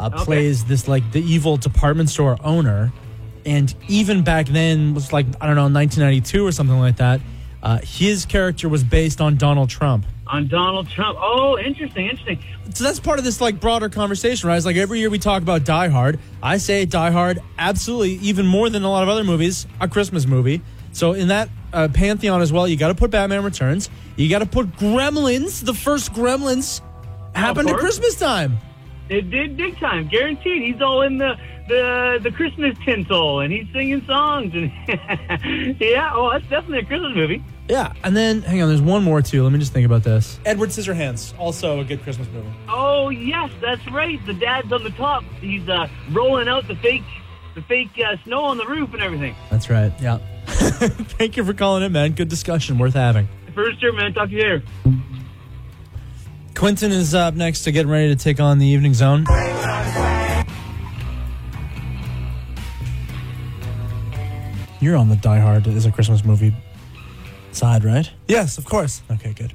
uh, 0.00 0.10
Okay. 0.12 0.24
plays 0.24 0.64
this 0.64 0.88
like 0.88 1.08
the 1.12 1.20
evil 1.22 1.56
department 1.56 2.08
store 2.10 2.36
owner, 2.42 2.92
and 3.46 3.72
even 3.88 4.22
back 4.22 4.46
then 4.46 4.92
was 4.92 5.12
like 5.12 5.26
I 5.40 5.46
don't 5.46 5.56
know 5.56 5.62
1992 5.62 6.46
or 6.46 6.52
something 6.52 6.78
like 6.78 6.96
that. 6.96 7.20
Uh, 7.62 7.78
his 7.82 8.26
character 8.26 8.68
was 8.68 8.84
based 8.84 9.20
on 9.20 9.36
Donald 9.36 9.70
Trump. 9.70 10.04
On 10.26 10.46
Donald 10.46 10.88
Trump. 10.88 11.16
Oh, 11.20 11.58
interesting, 11.58 12.06
interesting. 12.06 12.38
So 12.74 12.84
that's 12.84 13.00
part 13.00 13.18
of 13.18 13.24
this 13.24 13.40
like 13.40 13.60
broader 13.60 13.88
conversation, 13.88 14.48
right? 14.48 14.56
It's 14.56 14.66
like 14.66 14.76
every 14.76 14.98
year 14.98 15.08
we 15.08 15.18
talk 15.18 15.42
about 15.42 15.64
Die 15.64 15.88
Hard. 15.88 16.18
I 16.42 16.58
say 16.58 16.84
Die 16.84 17.10
Hard, 17.10 17.38
absolutely, 17.58 18.14
even 18.16 18.46
more 18.46 18.68
than 18.68 18.82
a 18.82 18.90
lot 18.90 19.02
of 19.02 19.08
other 19.08 19.24
movies, 19.24 19.66
a 19.80 19.88
Christmas 19.88 20.26
movie. 20.26 20.62
So 20.92 21.12
in 21.12 21.28
that 21.28 21.48
uh, 21.72 21.88
pantheon 21.92 22.40
as 22.40 22.52
well, 22.52 22.66
you 22.66 22.76
got 22.76 22.88
to 22.88 22.94
put 22.94 23.10
Batman 23.10 23.44
Returns. 23.44 23.90
You 24.16 24.28
got 24.28 24.40
to 24.40 24.46
put 24.46 24.76
Gremlins. 24.76 25.64
The 25.64 25.74
first 25.74 26.12
Gremlins 26.12 26.80
happened 27.34 27.68
at. 27.68 27.76
Christmas 27.76 28.18
time. 28.18 28.58
It 29.08 29.30
did 29.30 29.56
big 29.56 29.78
time, 29.78 30.08
guaranteed. 30.08 30.62
He's 30.62 30.82
all 30.82 31.02
in 31.02 31.18
the 31.18 31.36
the 31.68 32.20
the 32.22 32.30
Christmas 32.30 32.76
tinsel 32.84 33.40
and 33.40 33.52
he's 33.52 33.66
singing 33.72 34.04
songs 34.06 34.52
and 34.54 34.70
yeah. 35.80 36.10
Oh, 36.14 36.30
that's 36.32 36.46
definitely 36.48 36.78
a 36.78 36.84
Christmas 36.84 37.14
movie. 37.14 37.44
Yeah, 37.68 37.92
and 38.04 38.16
then 38.16 38.42
hang 38.42 38.62
on, 38.62 38.68
there's 38.68 38.82
one 38.82 39.02
more 39.02 39.22
too. 39.22 39.42
Let 39.42 39.52
me 39.52 39.58
just 39.58 39.72
think 39.72 39.86
about 39.86 40.04
this. 40.04 40.38
Edward 40.44 40.70
Scissorhands, 40.70 41.36
also 41.38 41.80
a 41.80 41.84
good 41.84 42.02
Christmas 42.02 42.28
movie. 42.32 42.48
Oh 42.68 43.10
yes, 43.10 43.50
that's 43.60 43.86
right. 43.90 44.24
The 44.26 44.34
dad's 44.34 44.72
on 44.72 44.84
the 44.84 44.90
top. 44.90 45.22
He's 45.40 45.68
uh, 45.68 45.88
rolling 46.10 46.48
out 46.48 46.66
the 46.68 46.76
fake 46.76 47.02
the 47.54 47.62
fake 47.62 47.90
uh, 48.04 48.16
snow 48.24 48.44
on 48.44 48.58
the 48.58 48.66
roof 48.66 48.92
and 48.92 49.02
everything. 49.02 49.34
That's 49.50 49.70
right. 49.70 49.92
Yeah. 50.00 50.18
Thank 50.46 51.36
you 51.36 51.44
for 51.44 51.54
calling 51.54 51.82
in, 51.82 51.92
man. 51.92 52.12
Good 52.12 52.28
discussion, 52.28 52.78
worth 52.78 52.94
having. 52.94 53.28
First 53.54 53.82
year, 53.82 53.92
man. 53.92 54.12
Talk 54.14 54.28
to 54.28 54.34
you 54.34 54.42
later. 54.42 54.62
Quentin 56.56 56.90
is 56.90 57.14
up 57.14 57.34
next 57.34 57.64
to 57.64 57.70
getting 57.70 57.90
ready 57.90 58.08
to 58.08 58.16
take 58.16 58.40
on 58.40 58.58
the 58.58 58.66
evening 58.66 58.94
zone. 58.94 59.26
You're 64.80 64.96
on 64.96 65.10
the 65.10 65.18
Die 65.20 65.38
Hard 65.38 65.66
is 65.66 65.84
a 65.84 65.92
Christmas 65.92 66.24
movie 66.24 66.54
side, 67.52 67.84
right? 67.84 68.10
Yes, 68.26 68.56
of 68.56 68.64
course. 68.64 69.02
Okay, 69.10 69.34
good. 69.34 69.52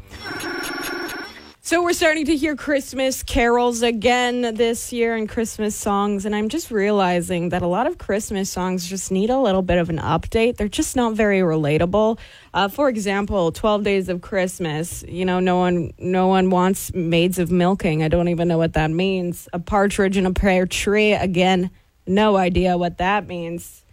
So 1.71 1.81
we're 1.81 1.93
starting 1.93 2.25
to 2.25 2.35
hear 2.35 2.57
Christmas 2.57 3.23
carols 3.23 3.81
again 3.81 4.41
this 4.55 4.91
year 4.91 5.15
and 5.15 5.29
Christmas 5.29 5.73
songs, 5.73 6.25
and 6.25 6.35
I'm 6.35 6.49
just 6.49 6.69
realizing 6.69 7.47
that 7.47 7.61
a 7.61 7.65
lot 7.65 7.87
of 7.87 7.97
Christmas 7.97 8.49
songs 8.49 8.85
just 8.85 9.09
need 9.09 9.29
a 9.29 9.39
little 9.39 9.61
bit 9.61 9.77
of 9.77 9.89
an 9.89 9.97
update. 9.97 10.57
They're 10.57 10.67
just 10.67 10.97
not 10.97 11.13
very 11.13 11.39
relatable. 11.39 12.19
Uh, 12.53 12.67
for 12.67 12.89
example, 12.89 13.53
Twelve 13.53 13.85
Days 13.85 14.09
of 14.09 14.19
Christmas. 14.19 15.05
You 15.07 15.23
know, 15.23 15.39
no 15.39 15.55
one, 15.55 15.93
no 15.97 16.27
one 16.27 16.49
wants 16.49 16.93
maids 16.93 17.39
of 17.39 17.51
milking. 17.51 18.03
I 18.03 18.09
don't 18.09 18.27
even 18.27 18.49
know 18.49 18.57
what 18.57 18.73
that 18.73 18.91
means. 18.91 19.47
A 19.53 19.59
partridge 19.59 20.17
in 20.17 20.25
a 20.25 20.33
pear 20.33 20.65
tree. 20.65 21.13
Again, 21.13 21.71
no 22.05 22.35
idea 22.35 22.77
what 22.77 22.97
that 22.97 23.27
means. 23.27 23.85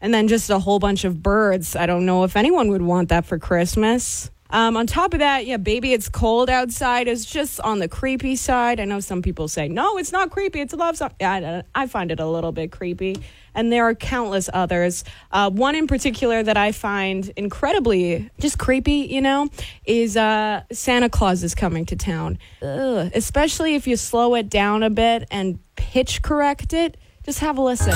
And 0.00 0.14
then 0.14 0.26
just 0.26 0.48
a 0.48 0.58
whole 0.58 0.78
bunch 0.78 1.04
of 1.04 1.22
birds. 1.22 1.76
I 1.76 1.84
don't 1.84 2.06
know 2.06 2.24
if 2.24 2.34
anyone 2.34 2.70
would 2.70 2.80
want 2.80 3.10
that 3.10 3.26
for 3.26 3.38
Christmas. 3.38 4.30
Um, 4.50 4.76
on 4.76 4.86
top 4.86 5.12
of 5.12 5.20
that, 5.20 5.46
yeah, 5.46 5.56
baby, 5.56 5.92
it's 5.92 6.08
cold 6.08 6.48
outside 6.48 7.08
is 7.08 7.24
just 7.24 7.60
on 7.60 7.78
the 7.78 7.88
creepy 7.88 8.36
side. 8.36 8.80
I 8.80 8.84
know 8.84 9.00
some 9.00 9.22
people 9.22 9.48
say, 9.48 9.68
no, 9.68 9.98
it's 9.98 10.12
not 10.12 10.30
creepy. 10.30 10.60
It's 10.60 10.72
a 10.72 10.76
love 10.76 10.96
song. 10.96 11.10
I, 11.20 11.62
I 11.74 11.86
find 11.86 12.10
it 12.10 12.20
a 12.20 12.26
little 12.26 12.52
bit 12.52 12.72
creepy. 12.72 13.16
And 13.54 13.72
there 13.72 13.84
are 13.84 13.94
countless 13.94 14.50
others. 14.52 15.02
Uh, 15.32 15.50
one 15.50 15.74
in 15.74 15.86
particular 15.86 16.42
that 16.42 16.56
I 16.56 16.72
find 16.72 17.32
incredibly 17.36 18.30
just 18.38 18.58
creepy, 18.58 19.08
you 19.10 19.22
know, 19.22 19.48
is 19.86 20.16
uh, 20.16 20.62
Santa 20.72 21.08
Claus 21.08 21.42
is 21.42 21.54
coming 21.54 21.86
to 21.86 21.96
town. 21.96 22.38
Ugh. 22.62 23.10
Especially 23.14 23.74
if 23.74 23.86
you 23.86 23.96
slow 23.96 24.34
it 24.34 24.50
down 24.50 24.82
a 24.82 24.90
bit 24.90 25.26
and 25.30 25.58
pitch 25.74 26.22
correct 26.22 26.72
it. 26.74 26.96
Just 27.24 27.40
have 27.40 27.58
a 27.58 27.62
listen. 27.62 27.94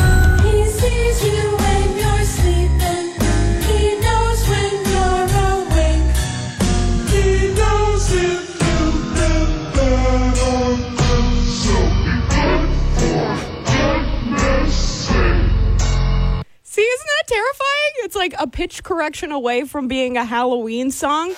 Like 18.20 18.34
a 18.38 18.46
pitch 18.46 18.84
correction 18.84 19.32
away 19.32 19.64
from 19.64 19.88
being 19.88 20.18
a 20.18 20.24
Halloween 20.26 20.90
song. 20.90 21.34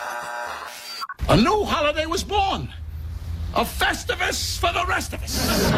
A 1.29 1.37
new 1.37 1.63
holiday 1.63 2.07
was 2.07 2.25
born. 2.25 2.69
A 3.55 3.65
Festivus 3.65 4.59
for 4.59 4.73
the 4.73 4.85
rest 4.87 5.13
of 5.13 5.23
us. 5.23 5.71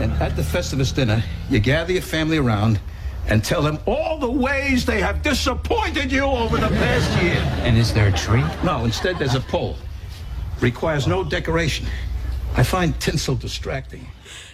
and 0.00 0.10
at 0.22 0.36
the 0.36 0.42
Festivus 0.42 0.94
dinner, 0.94 1.22
you 1.50 1.58
gather 1.58 1.92
your 1.92 2.00
family 2.00 2.38
around 2.38 2.80
and 3.26 3.44
tell 3.44 3.60
them 3.60 3.78
all 3.84 4.18
the 4.18 4.30
ways 4.30 4.86
they 4.86 5.02
have 5.02 5.22
disappointed 5.22 6.10
you 6.10 6.22
over 6.22 6.56
the 6.56 6.68
past 6.68 7.22
year. 7.22 7.42
And 7.66 7.76
is 7.76 7.92
there 7.92 8.08
a 8.08 8.12
tree? 8.12 8.44
No, 8.64 8.86
instead 8.86 9.18
there's 9.18 9.34
a 9.34 9.40
pole. 9.40 9.76
Requires 10.62 11.06
no 11.06 11.22
decoration. 11.22 11.84
I 12.56 12.62
find 12.62 12.98
tinsel 12.98 13.34
distracting. 13.34 14.06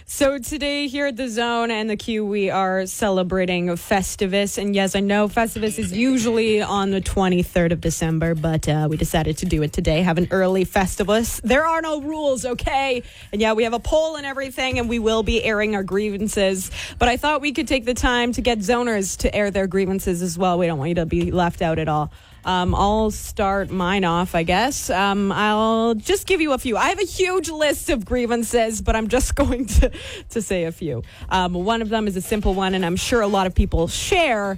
So 0.09 0.37
today 0.37 0.87
here 0.87 1.07
at 1.07 1.17
the 1.17 1.27
Zone 1.27 1.69
and 1.69 1.89
the 1.89 1.97
Q, 1.97 2.25
we 2.25 2.49
are 2.49 2.85
celebrating 2.85 3.67
Festivus, 3.67 4.57
and 4.57 4.73
yes, 4.73 4.95
I 4.95 5.01
know 5.01 5.27
Festivus 5.27 5.77
is 5.77 5.91
usually 5.91 6.61
on 6.61 6.91
the 6.91 7.01
23rd 7.01 7.73
of 7.73 7.81
December, 7.81 8.33
but 8.33 8.69
uh, 8.69 8.87
we 8.89 8.95
decided 8.95 9.37
to 9.39 9.45
do 9.45 9.61
it 9.63 9.73
today. 9.73 10.01
Have 10.03 10.17
an 10.17 10.29
early 10.31 10.65
Festivus. 10.65 11.41
There 11.41 11.65
are 11.65 11.81
no 11.81 12.01
rules, 12.01 12.45
okay? 12.45 13.03
And 13.33 13.41
yeah, 13.41 13.51
we 13.51 13.65
have 13.65 13.73
a 13.73 13.79
poll 13.79 14.15
and 14.15 14.25
everything, 14.25 14.79
and 14.79 14.87
we 14.87 14.97
will 14.97 15.23
be 15.23 15.43
airing 15.43 15.75
our 15.75 15.83
grievances. 15.83 16.71
But 16.97 17.09
I 17.09 17.17
thought 17.17 17.41
we 17.41 17.51
could 17.51 17.67
take 17.67 17.83
the 17.83 17.93
time 17.93 18.31
to 18.31 18.41
get 18.41 18.59
zoners 18.59 19.17
to 19.17 19.35
air 19.35 19.51
their 19.51 19.67
grievances 19.67 20.21
as 20.21 20.37
well. 20.37 20.57
We 20.57 20.67
don't 20.67 20.77
want 20.77 20.87
you 20.87 20.95
to 20.95 21.05
be 21.05 21.31
left 21.31 21.61
out 21.61 21.79
at 21.79 21.89
all. 21.89 22.13
Um, 22.47 22.73
I'll 22.73 23.11
start 23.11 23.71
mine 23.71 24.05
off, 24.05 24.33
I 24.33 24.43
guess. 24.43 24.89
Um, 24.89 25.33
I'll 25.33 25.95
just 25.95 26.25
give 26.25 26.39
you 26.39 26.53
a 26.53 26.57
few. 26.57 26.77
I 26.77 26.87
have 26.87 26.99
a 26.99 27.05
huge 27.05 27.49
list 27.49 27.89
of 27.89 28.05
grievances, 28.05 28.81
but 28.81 28.95
I'm 28.95 29.09
just 29.09 29.35
going 29.35 29.65
to, 29.65 29.91
to 30.29 30.41
say 30.41 30.63
a 30.63 30.71
few. 30.71 31.03
Um, 31.27 31.53
one 31.53 31.81
of 31.81 31.89
them 31.89 32.07
is 32.07 32.15
a 32.15 32.21
simple 32.21 32.53
one, 32.53 32.73
and 32.73 32.85
I'm 32.85 32.95
sure 32.95 33.19
a 33.19 33.27
lot 33.27 33.47
of 33.47 33.53
people 33.53 33.89
share. 33.89 34.57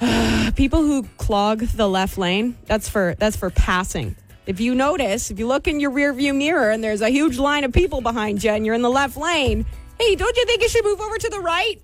people 0.54 0.82
who 0.82 1.02
clog 1.18 1.62
the 1.62 1.88
left 1.88 2.16
lane, 2.16 2.56
that's 2.66 2.88
for 2.88 3.16
that's 3.18 3.36
for 3.36 3.50
passing. 3.50 4.14
If 4.46 4.60
you 4.60 4.76
notice, 4.76 5.32
if 5.32 5.40
you 5.40 5.48
look 5.48 5.66
in 5.66 5.80
your 5.80 5.90
rear 5.90 6.12
view 6.12 6.32
mirror 6.32 6.70
and 6.70 6.82
there's 6.82 7.00
a 7.00 7.08
huge 7.08 7.38
line 7.38 7.64
of 7.64 7.72
people 7.72 8.00
behind 8.00 8.42
you 8.42 8.50
and 8.50 8.64
you're 8.64 8.76
in 8.76 8.82
the 8.82 8.90
left 8.90 9.16
lane, 9.16 9.66
hey, 9.98 10.14
don't 10.14 10.36
you 10.36 10.46
think 10.46 10.62
you 10.62 10.68
should 10.68 10.84
move 10.84 11.00
over 11.00 11.18
to 11.18 11.28
the 11.28 11.40
right? 11.40 11.82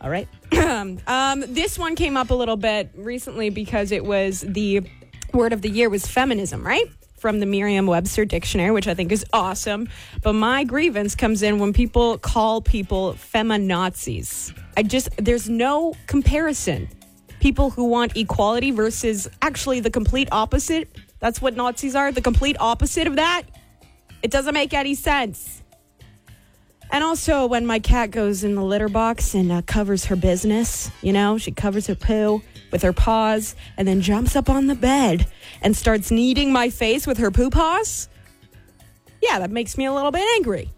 All 0.00 0.08
right. 0.08 0.28
um, 1.06 1.40
this 1.48 1.78
one 1.78 1.96
came 1.96 2.16
up 2.16 2.30
a 2.30 2.34
little 2.34 2.56
bit 2.56 2.90
recently 2.94 3.48
because 3.48 3.90
it 3.90 4.04
was 4.04 4.42
the 4.42 4.82
word 5.32 5.52
of 5.52 5.62
the 5.62 5.70
year 5.70 5.88
was 5.88 6.06
feminism, 6.06 6.66
right? 6.66 6.86
From 7.18 7.40
the 7.40 7.46
Merriam 7.46 7.86
Webster 7.86 8.24
Dictionary, 8.24 8.70
which 8.70 8.86
I 8.86 8.94
think 8.94 9.12
is 9.12 9.24
awesome. 9.32 9.88
But 10.22 10.34
my 10.34 10.64
grievance 10.64 11.14
comes 11.14 11.42
in 11.42 11.58
when 11.58 11.72
people 11.72 12.18
call 12.18 12.60
people 12.60 13.14
feminazis. 13.14 14.54
I 14.76 14.82
just, 14.82 15.08
there's 15.16 15.48
no 15.48 15.94
comparison. 16.06 16.88
People 17.40 17.70
who 17.70 17.86
want 17.86 18.16
equality 18.16 18.72
versus 18.72 19.28
actually 19.40 19.80
the 19.80 19.90
complete 19.90 20.28
opposite. 20.32 20.94
That's 21.20 21.40
what 21.40 21.56
Nazis 21.56 21.94
are, 21.94 22.12
the 22.12 22.20
complete 22.20 22.56
opposite 22.60 23.06
of 23.06 23.16
that. 23.16 23.44
It 24.22 24.30
doesn't 24.30 24.54
make 24.54 24.74
any 24.74 24.94
sense. 24.94 25.61
And 26.92 27.02
also, 27.02 27.46
when 27.46 27.64
my 27.64 27.78
cat 27.78 28.10
goes 28.10 28.44
in 28.44 28.54
the 28.54 28.62
litter 28.62 28.90
box 28.90 29.32
and 29.32 29.50
uh, 29.50 29.62
covers 29.62 30.04
her 30.04 30.16
business, 30.16 30.90
you 31.00 31.14
know, 31.14 31.38
she 31.38 31.50
covers 31.50 31.86
her 31.86 31.94
poo 31.94 32.42
with 32.70 32.82
her 32.82 32.92
paws 32.92 33.56
and 33.78 33.88
then 33.88 34.02
jumps 34.02 34.36
up 34.36 34.50
on 34.50 34.66
the 34.66 34.74
bed 34.74 35.26
and 35.62 35.74
starts 35.74 36.10
kneading 36.10 36.52
my 36.52 36.68
face 36.68 37.06
with 37.06 37.16
her 37.16 37.30
poo 37.30 37.48
paws. 37.48 38.10
Yeah, 39.22 39.38
that 39.38 39.50
makes 39.50 39.78
me 39.78 39.86
a 39.86 39.92
little 39.92 40.10
bit 40.10 40.24
angry. 40.36 40.70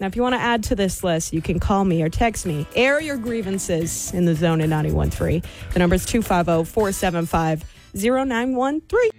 Now, 0.00 0.06
if 0.06 0.16
you 0.16 0.22
want 0.22 0.36
to 0.36 0.40
add 0.40 0.62
to 0.64 0.74
this 0.74 1.04
list, 1.04 1.34
you 1.34 1.42
can 1.42 1.60
call 1.60 1.84
me 1.84 2.02
or 2.02 2.08
text 2.08 2.46
me. 2.46 2.66
Air 2.74 2.98
your 3.00 3.18
grievances 3.18 4.14
in 4.14 4.24
the 4.24 4.34
zone 4.34 4.62
at 4.62 4.70
913. 4.70 5.42
The 5.72 5.78
number 5.78 5.96
is 5.96 6.06
250 6.06 6.70
475 6.72 7.64
0913. 7.94 9.17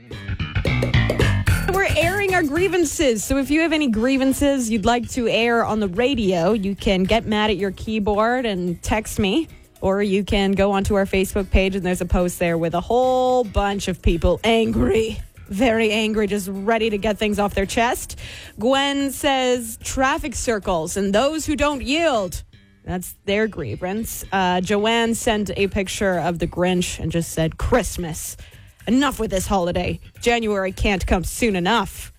Airing 1.98 2.34
our 2.34 2.44
grievances. 2.44 3.24
So 3.24 3.38
if 3.38 3.50
you 3.50 3.62
have 3.62 3.74
any 3.74 3.90
grievances 3.90 4.70
you'd 4.70 4.86
like 4.86 5.10
to 5.10 5.28
air 5.28 5.66
on 5.66 5.80
the 5.80 5.88
radio, 5.88 6.54
you 6.54 6.76
can 6.76 7.04
get 7.04 7.26
mad 7.26 7.50
at 7.50 7.58
your 7.58 7.72
keyboard 7.72 8.46
and 8.46 8.82
text 8.82 9.20
me. 9.20 9.48
Or 9.82 10.04
you 10.04 10.24
can 10.24 10.52
go 10.52 10.72
onto 10.72 10.96
our 10.96 11.06
Facebook 11.06 11.50
page 11.50 11.76
and 11.76 11.86
there's 11.86 12.02
a 12.02 12.06
post 12.06 12.38
there 12.40 12.58
with 12.58 12.74
a 12.74 12.82
whole 12.82 13.44
bunch 13.44 13.88
of 13.88 14.02
people 14.02 14.40
angry. 14.44 15.20
Very 15.48 15.92
angry, 15.92 16.28
just 16.28 16.50
ready 16.52 16.90
to 16.90 16.98
get 16.98 17.18
things 17.18 17.40
off 17.40 17.56
their 17.56 17.66
chest. 17.66 18.20
Gwen 18.60 19.12
says 19.12 19.78
traffic 19.82 20.36
circles 20.36 20.96
and 20.96 21.14
those 21.16 21.46
who 21.46 21.56
don't 21.56 21.82
yield. 21.82 22.44
That's 22.84 23.16
their 23.26 23.48
grievance. 23.48 24.26
Uh, 24.32 24.62
Joanne 24.62 25.16
sent 25.16 25.52
a 25.56 25.68
picture 25.68 26.20
of 26.20 26.40
the 26.40 26.48
Grinch 26.48 27.00
and 27.00 27.12
just 27.12 27.32
said, 27.32 27.58
Christmas. 27.58 28.36
Enough 28.90 29.20
with 29.20 29.30
this 29.30 29.46
holiday. 29.46 30.00
January 30.20 30.72
can't 30.72 31.06
come 31.06 31.24
soon 31.24 31.56
enough. 31.56 32.12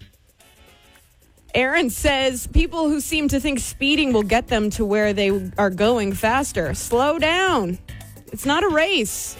Aaron 1.52 1.90
says 1.90 2.46
people 2.46 2.88
who 2.88 3.00
seem 3.00 3.26
to 3.26 3.40
think 3.40 3.58
speeding 3.58 4.12
will 4.12 4.22
get 4.22 4.46
them 4.46 4.70
to 4.70 4.84
where 4.84 5.12
they 5.12 5.50
are 5.58 5.70
going 5.70 6.12
faster. 6.12 6.72
Slow 6.74 7.18
down. 7.18 7.80
It's 8.32 8.46
not 8.46 8.62
a 8.62 8.68
race. 8.68 9.36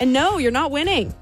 And 0.00 0.14
no, 0.14 0.38
you're 0.38 0.50
not 0.50 0.70
winning. 0.70 1.14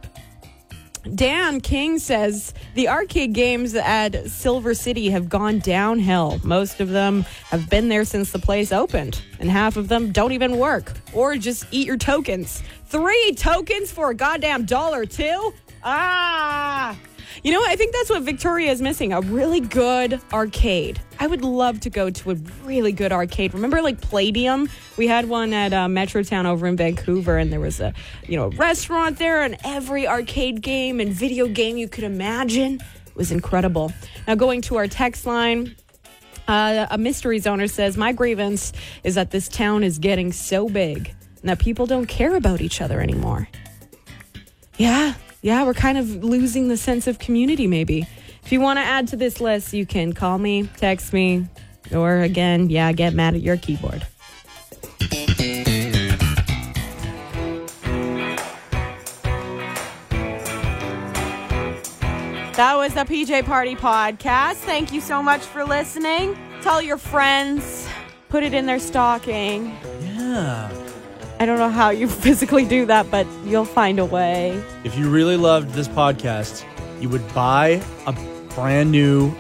Dan 1.15 1.61
King 1.61 1.99
says 1.99 2.55
the 2.75 2.89
arcade 2.89 3.33
games 3.33 3.75
at 3.75 4.31
Silver 4.31 4.75
City 4.75 5.11
have 5.11 5.29
gone 5.29 5.59
downhill. 5.59 6.41
Most 6.45 6.81
of 6.81 6.91
them 6.91 7.23
have 7.47 7.69
been 7.69 7.89
there 7.89 8.05
since 8.05 8.31
the 8.31 8.39
place 8.39 8.71
opened, 8.71 9.23
and 9.41 9.51
half 9.51 9.77
of 9.77 9.89
them 9.89 10.13
don't 10.13 10.33
even 10.33 10.59
work. 10.59 10.93
Or 11.13 11.37
just 11.37 11.67
eat 11.73 11.87
your 11.87 11.97
tokens. 11.97 12.63
Three 12.89 13.35
tokens 13.37 13.93
for 13.93 14.09
a 14.09 14.15
goddamn 14.15 14.65
dollar, 14.65 15.05
too? 15.05 15.53
Ah! 15.85 16.97
You 17.43 17.53
know, 17.53 17.63
I 17.67 17.77
think 17.77 17.93
that's 17.93 18.09
what 18.09 18.23
Victoria 18.23 18.73
is 18.73 18.81
missing 18.81 19.13
a 19.13 19.21
really 19.21 19.61
good 19.61 20.19
arcade. 20.33 20.99
I 21.21 21.27
would 21.27 21.43
love 21.43 21.81
to 21.81 21.91
go 21.91 22.09
to 22.09 22.31
a 22.31 22.35
really 22.65 22.93
good 22.93 23.13
arcade. 23.13 23.53
Remember, 23.53 23.83
like 23.83 24.01
Playdium? 24.01 24.71
We 24.97 25.07
had 25.07 25.29
one 25.29 25.53
at 25.53 25.75
uh, 25.75 25.87
Metrotown 25.87 26.47
over 26.47 26.67
in 26.67 26.79
Vancouver, 26.79 27.37
and 27.37 27.53
there 27.53 27.61
was 27.61 27.79
a 27.79 27.93
you 28.27 28.37
know 28.37 28.49
restaurant 28.53 29.19
there, 29.19 29.43
and 29.43 29.59
every 29.65 30.09
arcade 30.09 30.63
game 30.63 30.99
and 30.99 31.13
video 31.13 31.47
game 31.47 31.77
you 31.77 31.89
could 31.89 32.05
imagine 32.05 32.81
was 33.15 33.31
incredible. 33.31 33.93
Now, 34.27 34.35
going 34.35 34.63
to 34.63 34.77
our 34.77 34.89
text 34.89 35.27
line. 35.27 35.77
Uh, 36.47 36.87
a 36.91 36.97
mystery 36.97 37.39
zoner 37.39 37.69
says, 37.69 37.99
My 37.99 38.11
grievance 38.11 38.73
is 39.05 39.17
that 39.17 39.31
this 39.31 39.49
town 39.49 39.85
is 39.85 39.99
getting 39.99 40.33
so 40.33 40.67
big 40.67 41.15
and 41.41 41.49
that 41.49 41.59
people 41.59 41.87
don't 41.87 42.07
care 42.07 42.37
about 42.37 42.61
each 42.61 42.81
other 42.81 43.01
anymore. 43.01 43.49
Yeah, 44.77 45.15
yeah, 45.43 45.65
we're 45.65 45.75
kind 45.75 45.99
of 45.99 46.25
losing 46.25 46.69
the 46.69 46.77
sense 46.77 47.07
of 47.07 47.19
community, 47.19 47.67
maybe. 47.67 48.07
If 48.45 48.53
you 48.53 48.61
want 48.61 48.79
to 48.79 48.83
add 48.83 49.09
to 49.09 49.17
this 49.17 49.41
list, 49.41 49.73
you 49.73 49.87
can 49.87 50.13
call 50.13 50.39
me, 50.39 50.69
text 50.77 51.13
me, 51.13 51.47
or 51.93 52.21
again, 52.21 52.71
yeah, 52.71 52.93
get 52.93 53.13
mad 53.15 53.35
at 53.35 53.43
your 53.43 53.57
keyboard. 53.57 54.07
That 62.59 62.75
was 62.77 62.93
the 62.95 63.05
PJ 63.05 63.45
Party 63.45 63.77
Podcast. 63.77 64.55
Thank 64.55 64.93
you 64.93 65.01
so 65.01 65.23
much 65.23 65.43
for 65.43 65.63
listening. 65.63 66.37
Tell 66.61 66.83
your 66.83 66.99
friends, 66.99 67.89
put 68.29 68.43
it 68.43 68.53
in 68.53 68.67
their 68.67 68.81
stocking. 68.81 69.67
Yeah. 70.03 70.78
I 71.41 71.47
don't 71.47 71.59
know 71.59 71.69
how 71.71 71.91
you 71.91 72.09
physically 72.25 72.65
do 72.65 72.87
that, 72.87 73.11
but 73.11 73.27
you'll 73.45 73.65
find 73.65 73.99
a 73.99 74.05
way. 74.05 74.61
If 74.85 74.97
you 74.99 75.09
really 75.09 75.37
loved 75.37 75.71
this 75.75 75.89
podcast, 75.89 76.65
you 77.01 77.09
would 77.09 77.23
buy 77.35 77.81
a 78.07 78.13
brand 78.55 78.91
new, 78.91 79.33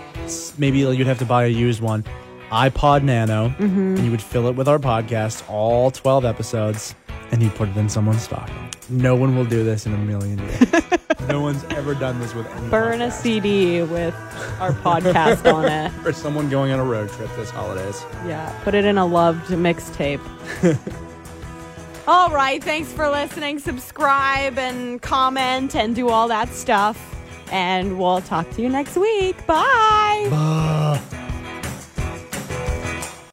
maybe 0.59 0.79
you'd 0.79 1.07
have 1.07 1.19
to 1.19 1.25
buy 1.27 1.45
a 1.45 1.49
used 1.49 1.81
one, 1.81 2.05
iPod 2.51 3.03
Nano, 3.03 3.49
Mhm. 3.59 3.97
and 3.97 3.99
you 4.05 4.11
would 4.11 4.23
fill 4.23 4.47
it 4.49 4.55
with 4.55 4.69
our 4.69 4.79
podcast, 4.79 5.43
all 5.51 5.91
12 5.91 6.25
episodes, 6.25 6.95
and 7.33 7.43
you 7.43 7.51
put 7.51 7.69
it 7.69 7.77
in 7.77 7.89
someone's 7.89 8.23
stocking. 8.23 8.55
No 8.89 9.15
one 9.17 9.37
will 9.37 9.45
do 9.45 9.65
this 9.65 9.85
in 9.85 9.93
a 9.93 9.99
million 9.99 10.39
years. 10.39 10.83
no 11.29 11.41
one's 11.43 11.63
ever 11.71 11.95
done 11.95 12.19
this 12.21 12.33
with 12.35 12.47
any 12.57 12.69
Burn 12.69 13.03
a 13.03 13.11
CD 13.11 13.83
with 13.83 14.15
our 14.61 14.73
podcast 14.73 15.53
on 15.53 15.67
it. 15.67 15.91
for 16.03 16.13
someone 16.13 16.49
going 16.49 16.73
on 16.73 16.79
a 16.79 16.85
road 16.85 17.11
trip 17.11 17.29
this 17.37 17.51
holidays. 17.51 18.03
Yeah, 18.27 18.51
put 18.65 18.75
it 18.75 18.85
in 18.87 18.97
a 18.97 19.05
loved 19.05 19.47
mixtape. 19.51 20.21
All 22.09 22.31
right, 22.31 22.65
thanks 22.65 22.91
for 22.91 23.07
listening. 23.11 23.59
Subscribe 23.59 24.59
and 24.59 25.03
comment 25.03 25.77
and 25.77 25.95
do 25.95 26.09
all 26.09 26.27
that 26.29 26.49
stuff. 26.49 26.97
And 27.53 27.99
we'll 27.99 28.23
talk 28.23 28.51
to 28.53 28.63
you 28.63 28.71
next 28.71 28.97
week. 28.97 29.37
Bye. 29.47 30.27
Bye. 30.31 31.25